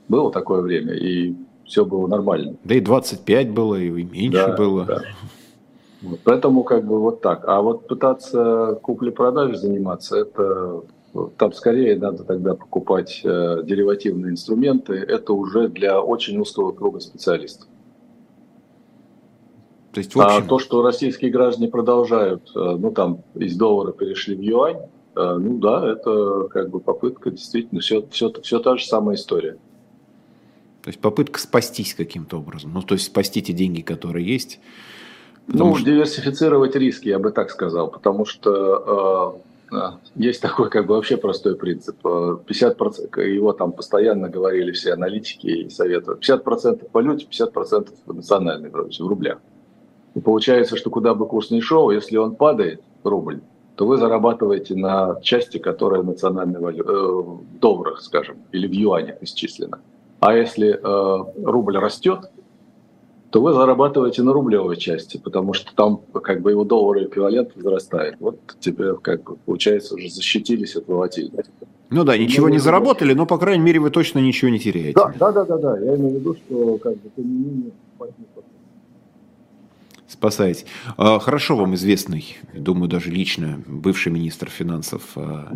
[0.09, 1.34] Было такое время, и
[1.66, 2.57] все было нормально.
[2.64, 4.84] Да и 25 было, и меньше да, было.
[4.86, 5.02] Да.
[6.00, 7.44] Вот, поэтому как бы вот так.
[7.46, 10.82] А вот пытаться купли-продажей заниматься, это
[11.37, 14.95] там скорее надо тогда покупать э, деривативные инструменты.
[14.95, 17.69] Это уже для очень узкого круга специалистов.
[19.93, 20.45] То есть, в общем...
[20.45, 24.81] А то, что российские граждане продолжают, э, ну там из доллара перешли в юань,
[25.14, 29.57] э, ну да, это как бы попытка действительно все, все, все та же самая история.
[30.83, 32.73] То есть попытка спастись каким-то образом.
[32.73, 34.61] Ну, то есть спасти те деньги, которые есть.
[35.49, 35.85] Ну, что...
[35.85, 39.55] диверсифицировать риски, я бы так сказал, потому что э
[40.14, 41.97] есть такой как бы вообще простой принцип.
[42.05, 46.21] 50%, э, его там постоянно говорили все аналитики и советовали.
[46.21, 49.39] 50% в валюте, 50% в национальной валюте, в рублях.
[50.14, 53.41] И получается, что куда бы курс ни шел, если он падает, рубль,
[53.77, 58.73] то вы зарабатываете на части, которая в национальной валюте, э, в долларах, скажем, или в
[58.73, 59.81] юанях исчислена.
[60.21, 62.31] А если э, рубль растет,
[63.31, 68.16] то вы зарабатываете на рублевой части, потому что там как бы его доллар эквивалент возрастает.
[68.20, 71.53] Вот тебе как бы получается уже защитились от волатильности.
[71.91, 74.95] Ну да, ничего не заработали, но по крайней мере вы точно ничего не теряете.
[74.95, 75.79] Да, да, да, да, да.
[75.79, 77.72] Я имею в виду, что как бы тем не менее
[80.09, 80.64] спасаете.
[80.97, 85.53] А, хорошо вам известный, думаю, даже лично, бывший министр финансов а,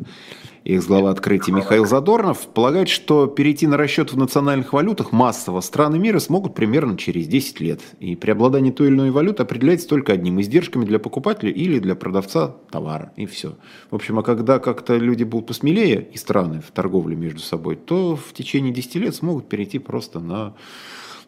[0.64, 5.98] и экс-глава открытия Михаил Задорнов полагает, что перейти на расчет в национальных валютах массово страны
[5.98, 7.80] мира смогут примерно через 10 лет.
[7.98, 12.56] И преобладание той или иной валюты определяется только одним– издержками для покупателя или для продавца
[12.70, 13.12] товара.
[13.16, 13.56] И все.
[13.90, 18.16] В общем, а когда как-то люди будут посмелее и страны в торговле между собой, то
[18.16, 20.54] в течение 10 лет смогут перейти просто на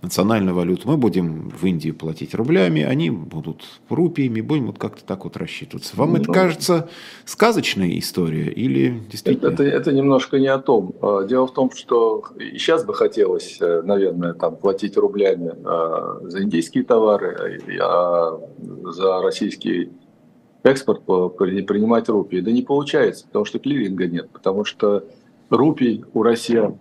[0.03, 0.89] национальную валюту.
[0.89, 5.97] Мы будем в Индию платить рублями, они будут рупиями, будем вот как-то так вот рассчитываться.
[5.97, 6.89] Вам ну, это кажется
[7.25, 9.53] сказочная история или действительно?
[9.53, 10.93] Это, это немножко не о том.
[11.01, 16.43] А, дело в том, что сейчас бы хотелось, э, наверное, там, платить рублями а, за
[16.43, 19.91] индийские товары, а за российский
[20.65, 22.41] экспорт принимать рупии.
[22.41, 25.05] Да не получается, потому что клиринга нет, потому что
[25.49, 26.79] рупий у россиян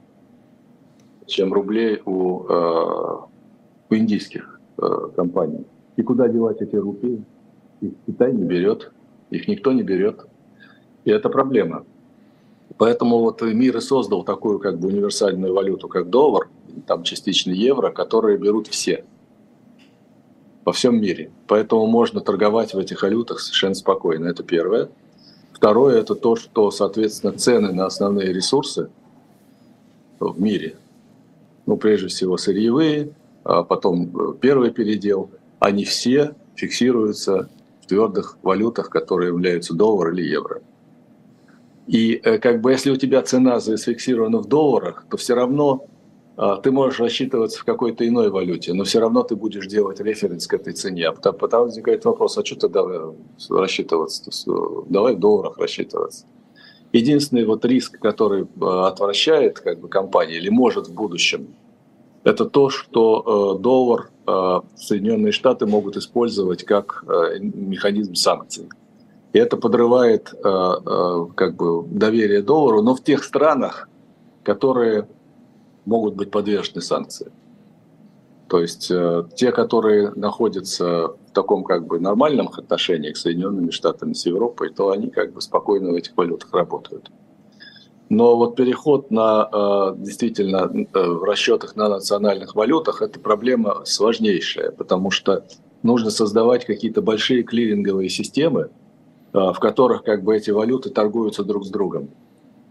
[1.32, 3.18] чем рублей у, э,
[3.90, 5.66] у индийских э, компаний.
[5.96, 7.24] И куда девать эти рупии?
[7.82, 8.92] Их Китай не берет,
[9.30, 10.26] их никто не берет.
[11.04, 11.86] И это проблема.
[12.78, 16.48] Поэтому вот мир и создал такую как бы универсальную валюту, как доллар,
[16.88, 19.04] там частично евро, которые берут все
[20.64, 21.32] во всем мире.
[21.48, 24.28] Поэтому можно торговать в этих валютах совершенно спокойно.
[24.28, 24.90] Это первое.
[25.52, 28.90] Второе– это то, что, соответственно, цены на основные ресурсы
[30.20, 30.78] в мире
[31.66, 37.50] ну, прежде всего, сырьевые, а потом э, первый передел, они все фиксируются
[37.82, 40.62] в твердых валютах, которые являются доллар или евро.
[41.88, 45.88] И э, как бы если у тебя цена зафиксирована в долларах, то все равно
[46.38, 50.48] а, ты можешь рассчитываться в какой-то иной валюте, но все равно ты будешь делать референс
[50.48, 51.08] к этой цене.
[51.08, 52.84] А потом, возникает вопрос, а что тогда
[53.50, 54.24] рассчитываться?
[54.90, 56.26] Давай в долларах рассчитываться.
[56.94, 61.56] Единственный вот риск, который э, отвращает как бы, компании или может в будущем,
[62.24, 67.06] это то, что э, доллар э, Соединенные Штаты могут использовать как
[67.40, 68.68] механизм санкций.
[69.34, 73.88] И это подрывает как бы доверие доллару, но в тех странах,
[74.44, 75.08] которые
[75.86, 77.32] могут быть подвержены санкциям.
[78.50, 78.92] То есть
[79.36, 84.92] те, которые находятся в таком как бы нормальном отношении к Соединенными Штатами с Европой, то
[84.92, 87.10] они как бы спокойно в этих валютах работают.
[88.10, 94.72] Но вот переход на э, действительно э, в расчетах на национальных валютах– это проблема сложнейшая,
[94.72, 95.46] потому что
[95.84, 98.70] нужно создавать какие-то большие клиринговые системы,
[99.32, 102.10] э, в которых как бы эти валюты торгуются друг с другом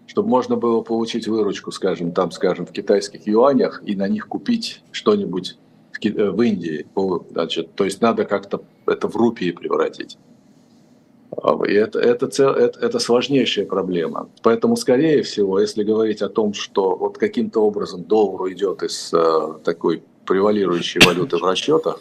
[0.07, 4.83] чтобы можно было получить выручку, скажем, там, скажем, в китайских юанях и на них купить
[4.91, 5.57] что-нибудь
[6.03, 6.87] в, в Индии.
[7.31, 10.19] Значит, то есть надо как-то это в рупии превратить.
[11.43, 14.29] А, и это, это, это, это сложнейшая проблема.
[14.43, 19.55] Поэтому, скорее всего, если говорить о том, что вот каким-то образом доллар идет из э,
[19.65, 22.01] такой превалирующей валюты в расчетах,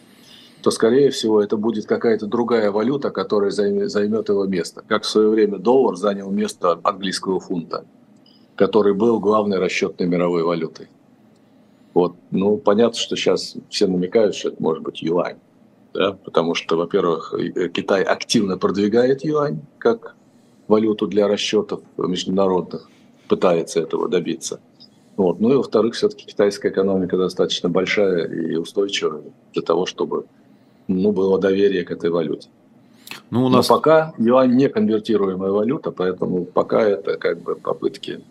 [0.62, 4.84] то, скорее всего, это будет какая-то другая валюта, которая займет его место.
[4.88, 7.86] Как в свое время доллар занял место английского фунта,
[8.56, 10.88] который был главной расчетной мировой валютой.
[12.00, 12.16] Вот.
[12.32, 15.36] Ну, понятно, что сейчас все намекают, что это может быть юань
[15.94, 20.16] да, потому что, во-первых, э, Китай активно продвигает юань как
[20.70, 22.90] валюту для расчетов международных,
[23.28, 24.62] пытается этого добиться.
[25.18, 25.42] Вот.
[25.42, 29.24] Ну и во-вторых, все-таки китайская экономика достаточно большая и устойчивая
[29.54, 30.26] для того, чтобы
[30.88, 32.48] ну, было доверие к этой валюте.
[33.30, 33.68] Ну, у нас...
[33.68, 38.22] Но пока юань не конвертируемая валюта, поэтому пока это как бы попытки,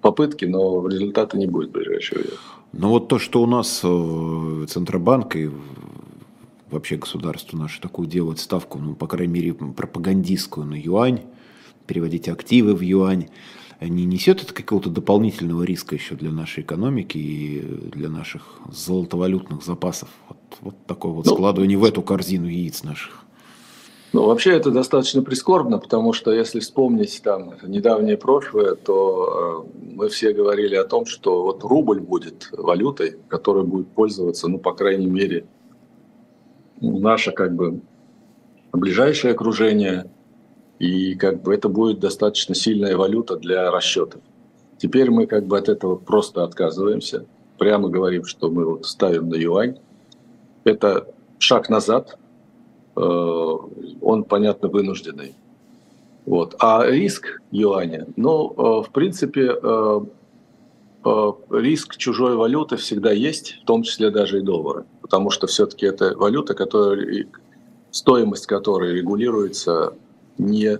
[0.00, 2.36] попытки, но результата не будет в ближайшее время.
[2.72, 5.50] Но вот то, что у нас э, Центробанк и
[6.70, 11.20] вообще государство наше такую делает ставку, ну, по крайней мере, пропагандистскую на юань,
[11.86, 13.28] переводить активы в юань,
[13.80, 17.60] не несет это какого-то дополнительного риска еще для нашей экономики и
[17.92, 20.08] для наших золотовалютных запасов?
[20.28, 23.21] Вот, вот такое вот ну, складывание в эту корзину яиц наших.
[24.12, 30.08] Ну, вообще это достаточно прискорбно, потому что если вспомнить там недавнее прошлое, то э, мы
[30.10, 35.06] все говорили о том, что вот рубль будет валютой, которая будет пользоваться, ну, по крайней
[35.06, 35.46] мере,
[36.80, 37.80] наше как бы
[38.72, 40.10] ближайшее окружение,
[40.78, 44.20] и как бы это будет достаточно сильная валюта для расчетов.
[44.76, 47.24] Теперь мы как бы от этого просто отказываемся,
[47.56, 49.78] прямо говорим, что мы вот ставим на юань.
[50.64, 51.06] Это
[51.38, 52.18] шаг назад,
[52.94, 55.34] он, понятно, вынужденный.
[56.24, 56.54] Вот.
[56.60, 60.00] А риск юаня, ну, э, в принципе, э,
[61.50, 66.16] риск чужой валюты всегда есть, в том числе даже и доллара, потому что все-таки это
[66.16, 67.26] валюта, которая,
[67.90, 69.94] стоимость которой регулируется
[70.38, 70.78] не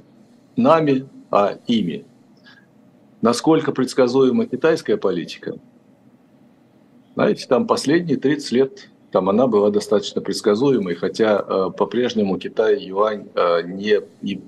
[0.56, 2.04] нами, а ими.
[3.20, 5.56] Насколько предсказуема китайская политика?
[7.14, 13.28] Знаете, там последние 30 лет там она была достаточно предсказуемой, хотя э, по-прежнему Китай юань
[13.34, 14.40] э, не, не,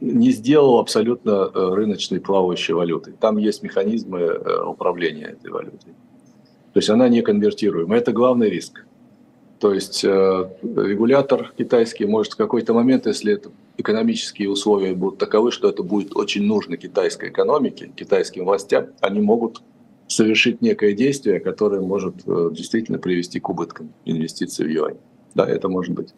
[0.00, 3.14] не сделал абсолютно э, рыночной плавающей валютой.
[3.18, 5.94] Там есть механизмы э, управления этой валютой.
[6.74, 7.96] То есть она не конвертируема.
[7.96, 8.84] Это главный риск.
[9.58, 10.08] То есть э,
[10.62, 16.14] регулятор китайский может в какой-то момент, если это экономические условия будут таковы, что это будет
[16.14, 19.62] очень нужно китайской экономике, китайским властям, они могут
[20.14, 24.96] совершить некое действие, которое может э, действительно привести к убыткам инвестиций в юань.
[25.34, 26.14] Да, это может быть.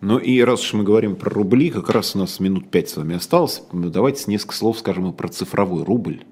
[0.00, 2.96] Ну и раз уж мы говорим про рубли, как раз у нас минут пять с
[2.96, 6.24] вами осталось, ну, давайте несколько слов скажем и про цифровой рубль,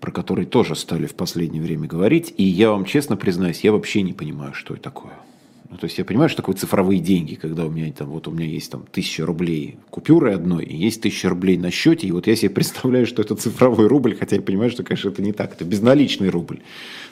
[0.00, 2.32] про который тоже стали в последнее время говорить.
[2.38, 5.12] И я вам честно признаюсь, я вообще не понимаю, что это такое.
[5.68, 8.30] Ну, то есть я понимаю, что такое цифровые деньги, когда у меня там, вот у
[8.30, 12.26] меня есть там тысяча рублей купюры одной, и есть тысяча рублей на счете, и вот
[12.26, 15.54] я себе представляю, что это цифровой рубль, хотя я понимаю, что, конечно, это не так,
[15.54, 16.60] это безналичный рубль,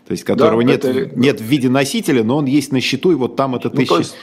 [0.07, 1.19] то есть которого да, нет, это...
[1.19, 3.99] нет в виде носителя, но он есть на счету, и вот там это ну, тысяча...
[3.99, 4.17] есть...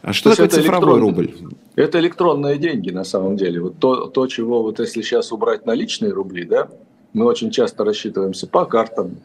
[0.00, 1.32] А что такое это цифровой рубль?
[1.76, 3.62] Это электронные деньги на самом деле.
[3.62, 6.68] Вот то, то, чего вот если сейчас убрать наличные рубли, да,
[7.14, 9.16] мы очень часто рассчитываемся по картам,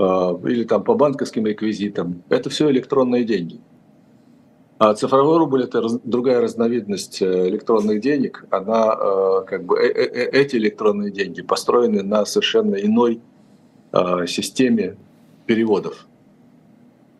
[0.00, 2.22] или там по банковским реквизитам.
[2.28, 3.60] Это все электронные деньги.
[4.80, 8.46] А цифровой рубль– это другая разновидность э, электронных денег.
[8.48, 13.20] Она, э, как бы, э, эти электронные деньги построены на совершенно иной
[14.26, 14.96] системе
[15.46, 16.06] переводов.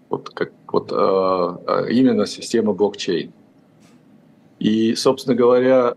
[0.08, 3.32] Вот, как, вот именно система блокчейн.
[4.60, 5.92] И, собственно говоря,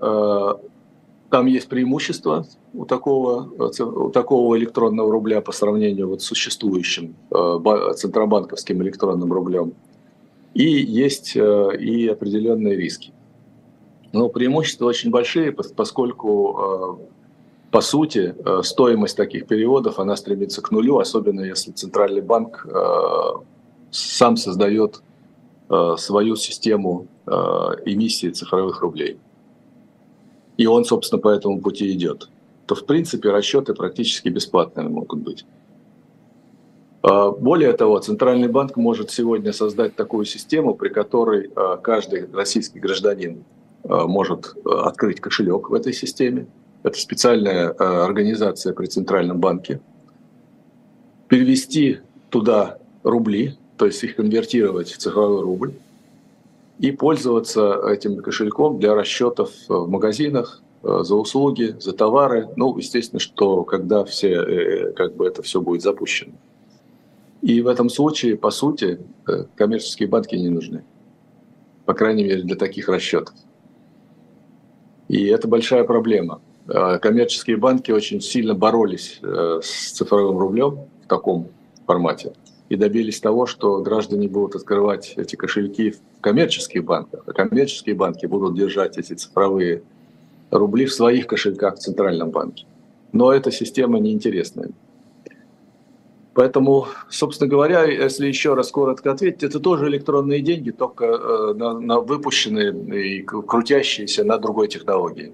[1.34, 7.94] там есть преимущества у такого, у такого электронного рубля по сравнению вот с существующим э,
[7.96, 9.74] центробанковским электронным рублем.
[10.54, 13.14] И есть э, и определенные риски.
[14.12, 21.00] Но преимущества очень большие, поскольку э, по сути, стоимость таких переводов, она стремится к нулю,
[21.00, 22.68] особенно если Центральный банк
[23.90, 25.02] сам создает
[25.98, 29.18] свою систему эмиссии цифровых рублей
[30.58, 32.30] и он, собственно, по этому пути идет,
[32.66, 35.46] то, в принципе, расчеты практически бесплатные могут быть.
[37.04, 42.80] А, более того, Центральный банк может сегодня создать такую систему, при которой а, каждый российский
[42.80, 43.44] гражданин
[43.84, 46.48] а, может открыть кошелек в этой системе,
[46.84, 49.80] это специальная организация при Центральном банке,
[51.30, 52.00] перевести
[52.30, 55.74] туда рубли, то есть их конвертировать в цифровой рубль,
[56.80, 62.50] и пользоваться этим кошельком для расчетов в магазинах, э, за услуги, за товары.
[62.56, 66.34] Ну, естественно, что когда все, э, как бы это все будет запущено.
[67.42, 69.00] И в этом случае, по сути,
[69.56, 70.84] коммерческие банки не нужны.
[71.86, 73.36] По крайней мере, для таких расчетов.
[75.10, 76.42] И это большая проблема.
[76.68, 81.50] Э, коммерческие банки очень сильно боролись э, с цифровым рублем в таком
[81.86, 82.34] формате
[82.74, 88.26] и добились того, что граждане будут открывать эти кошельки в коммерческих банках, а коммерческие банки
[88.26, 89.84] будут держать эти цифровые
[90.50, 92.66] рубли в своих кошельках в Центральном банке.
[93.12, 94.70] Но эта система неинтересная.
[96.34, 101.80] Поэтому, собственно говоря, если еще раз коротко ответить, это тоже электронные деньги, только э, на,
[101.80, 105.32] на выпущенные и крутящиеся на другой технологии.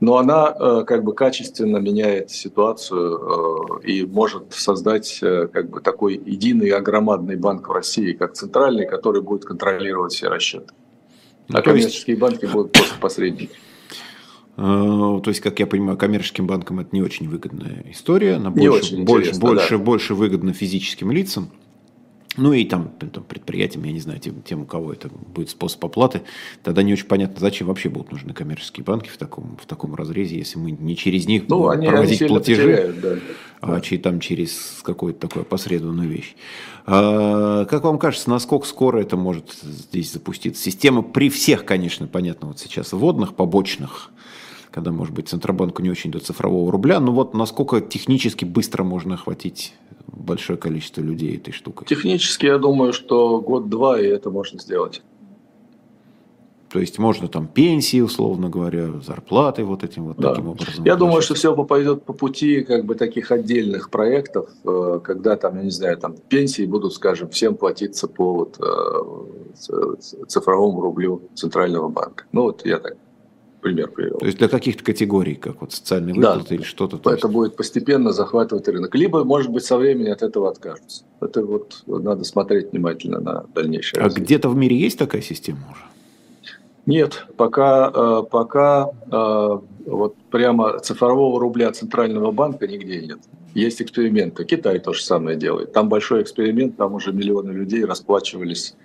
[0.00, 6.14] Но она э, как бы качественно меняет ситуацию э, и может создать как бы такой
[6.14, 10.74] единый огромадный банк в России, как центральный, который будет контролировать все расчеты.
[11.48, 12.20] Ну, а коммерческие есть...
[12.20, 13.56] банки будут просто посредники.
[14.56, 18.34] Э, то есть, как я понимаю, коммерческим банкам это не очень выгодная история.
[18.34, 19.84] Она не больше, очень больше, больше, да.
[19.84, 21.50] больше выгодна физическим лицам.
[22.36, 25.84] Ну и там, там предприятиям, я не знаю, тем, тем, у кого это будет способ
[25.84, 26.22] оплаты,
[26.62, 30.36] тогда не очень понятно, зачем вообще будут нужны коммерческие банки в таком, в таком разрезе,
[30.36, 33.16] если мы не через них ну, будем они, проводить они платежи, потеряют, да.
[33.60, 33.80] а.
[33.80, 36.36] Через, там через какую-то такую посредственную вещь.
[36.84, 40.62] А, как вам кажется, насколько скоро это может здесь запуститься?
[40.62, 44.10] Система при всех, конечно, понятно, вот сейчас вводных, побочных
[44.76, 47.00] когда, может быть, Центробанку не очень до цифрового рубля.
[47.00, 49.72] Но вот насколько технически быстро можно охватить
[50.16, 51.86] большое количество людей этой штукой?
[51.86, 55.02] Технически, я думаю, что год-два, и это можно сделать.
[56.68, 60.30] То есть можно там пенсии, условно говоря, зарплаты вот этим вот да.
[60.30, 60.84] таким образом.
[60.84, 65.56] Я думаю, что все пойдет по пути как бы таких отдельных проектов, э, когда там,
[65.56, 69.96] я не знаю, там пенсии будут, скажем, всем платиться по вот, э,
[70.26, 72.24] цифровому рублю Центрального банка.
[72.32, 72.96] Ну вот я так
[73.66, 74.18] пример привел.
[74.18, 76.54] То есть для каких-то категорий, как вот социальные выплаты да.
[76.54, 76.98] или что-то?
[76.98, 77.24] Это есть...
[77.24, 78.94] будет постепенно захватывать рынок.
[78.94, 81.02] Либо, может быть, со временем от этого откажутся.
[81.20, 84.00] Это вот надо смотреть внимательно на дальнейшее.
[84.00, 84.24] А развитие.
[84.24, 85.82] где-то в мире есть такая система уже?
[86.86, 93.18] Нет, пока, э, пока э, вот прямо цифрового рубля центрального банка нигде нет.
[93.54, 94.44] Есть эксперименты.
[94.44, 95.72] Китай то же самое делает.
[95.72, 98.76] Там большой эксперимент, там уже миллионы людей расплачивались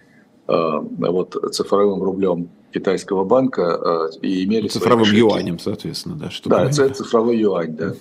[0.51, 4.67] вот цифровым рублем китайского банка э, и имели...
[4.67, 6.29] Цифровым юанем, соответственно, да.
[6.29, 6.55] Чтобы...
[6.55, 7.93] Да, это цифровой юань, да.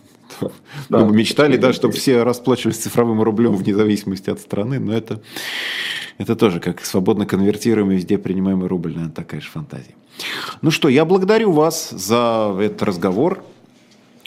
[0.88, 1.04] да.
[1.04, 5.20] Мы мечтали, да, чтобы все расплачивались цифровым рублем вне зависимости от страны, но это,
[6.18, 9.94] это тоже как свободно конвертируемый везде принимаемый рубль, наверное, такая же фантазия.
[10.62, 13.42] Ну что, я благодарю вас за этот разговор.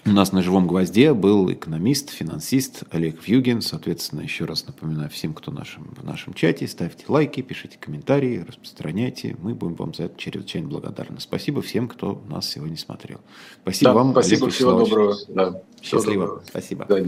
[0.06, 3.62] У нас на живом гвозде был экономист, финансист Олег Вьюгин.
[3.62, 9.38] Соответственно, еще раз напоминаю всем, кто нашем, в нашем чате, ставьте лайки, пишите комментарии, распространяйте.
[9.42, 11.22] Мы будем вам за это чрезвычайно благодарны.
[11.22, 13.22] Спасибо всем, кто нас сегодня смотрел.
[13.62, 15.16] Спасибо да, вам, спасибо, Олег всего доброго.
[15.30, 16.26] Да, Счастливо.
[16.26, 16.44] Доброго.
[16.48, 16.86] Спасибо.
[16.90, 17.00] Да.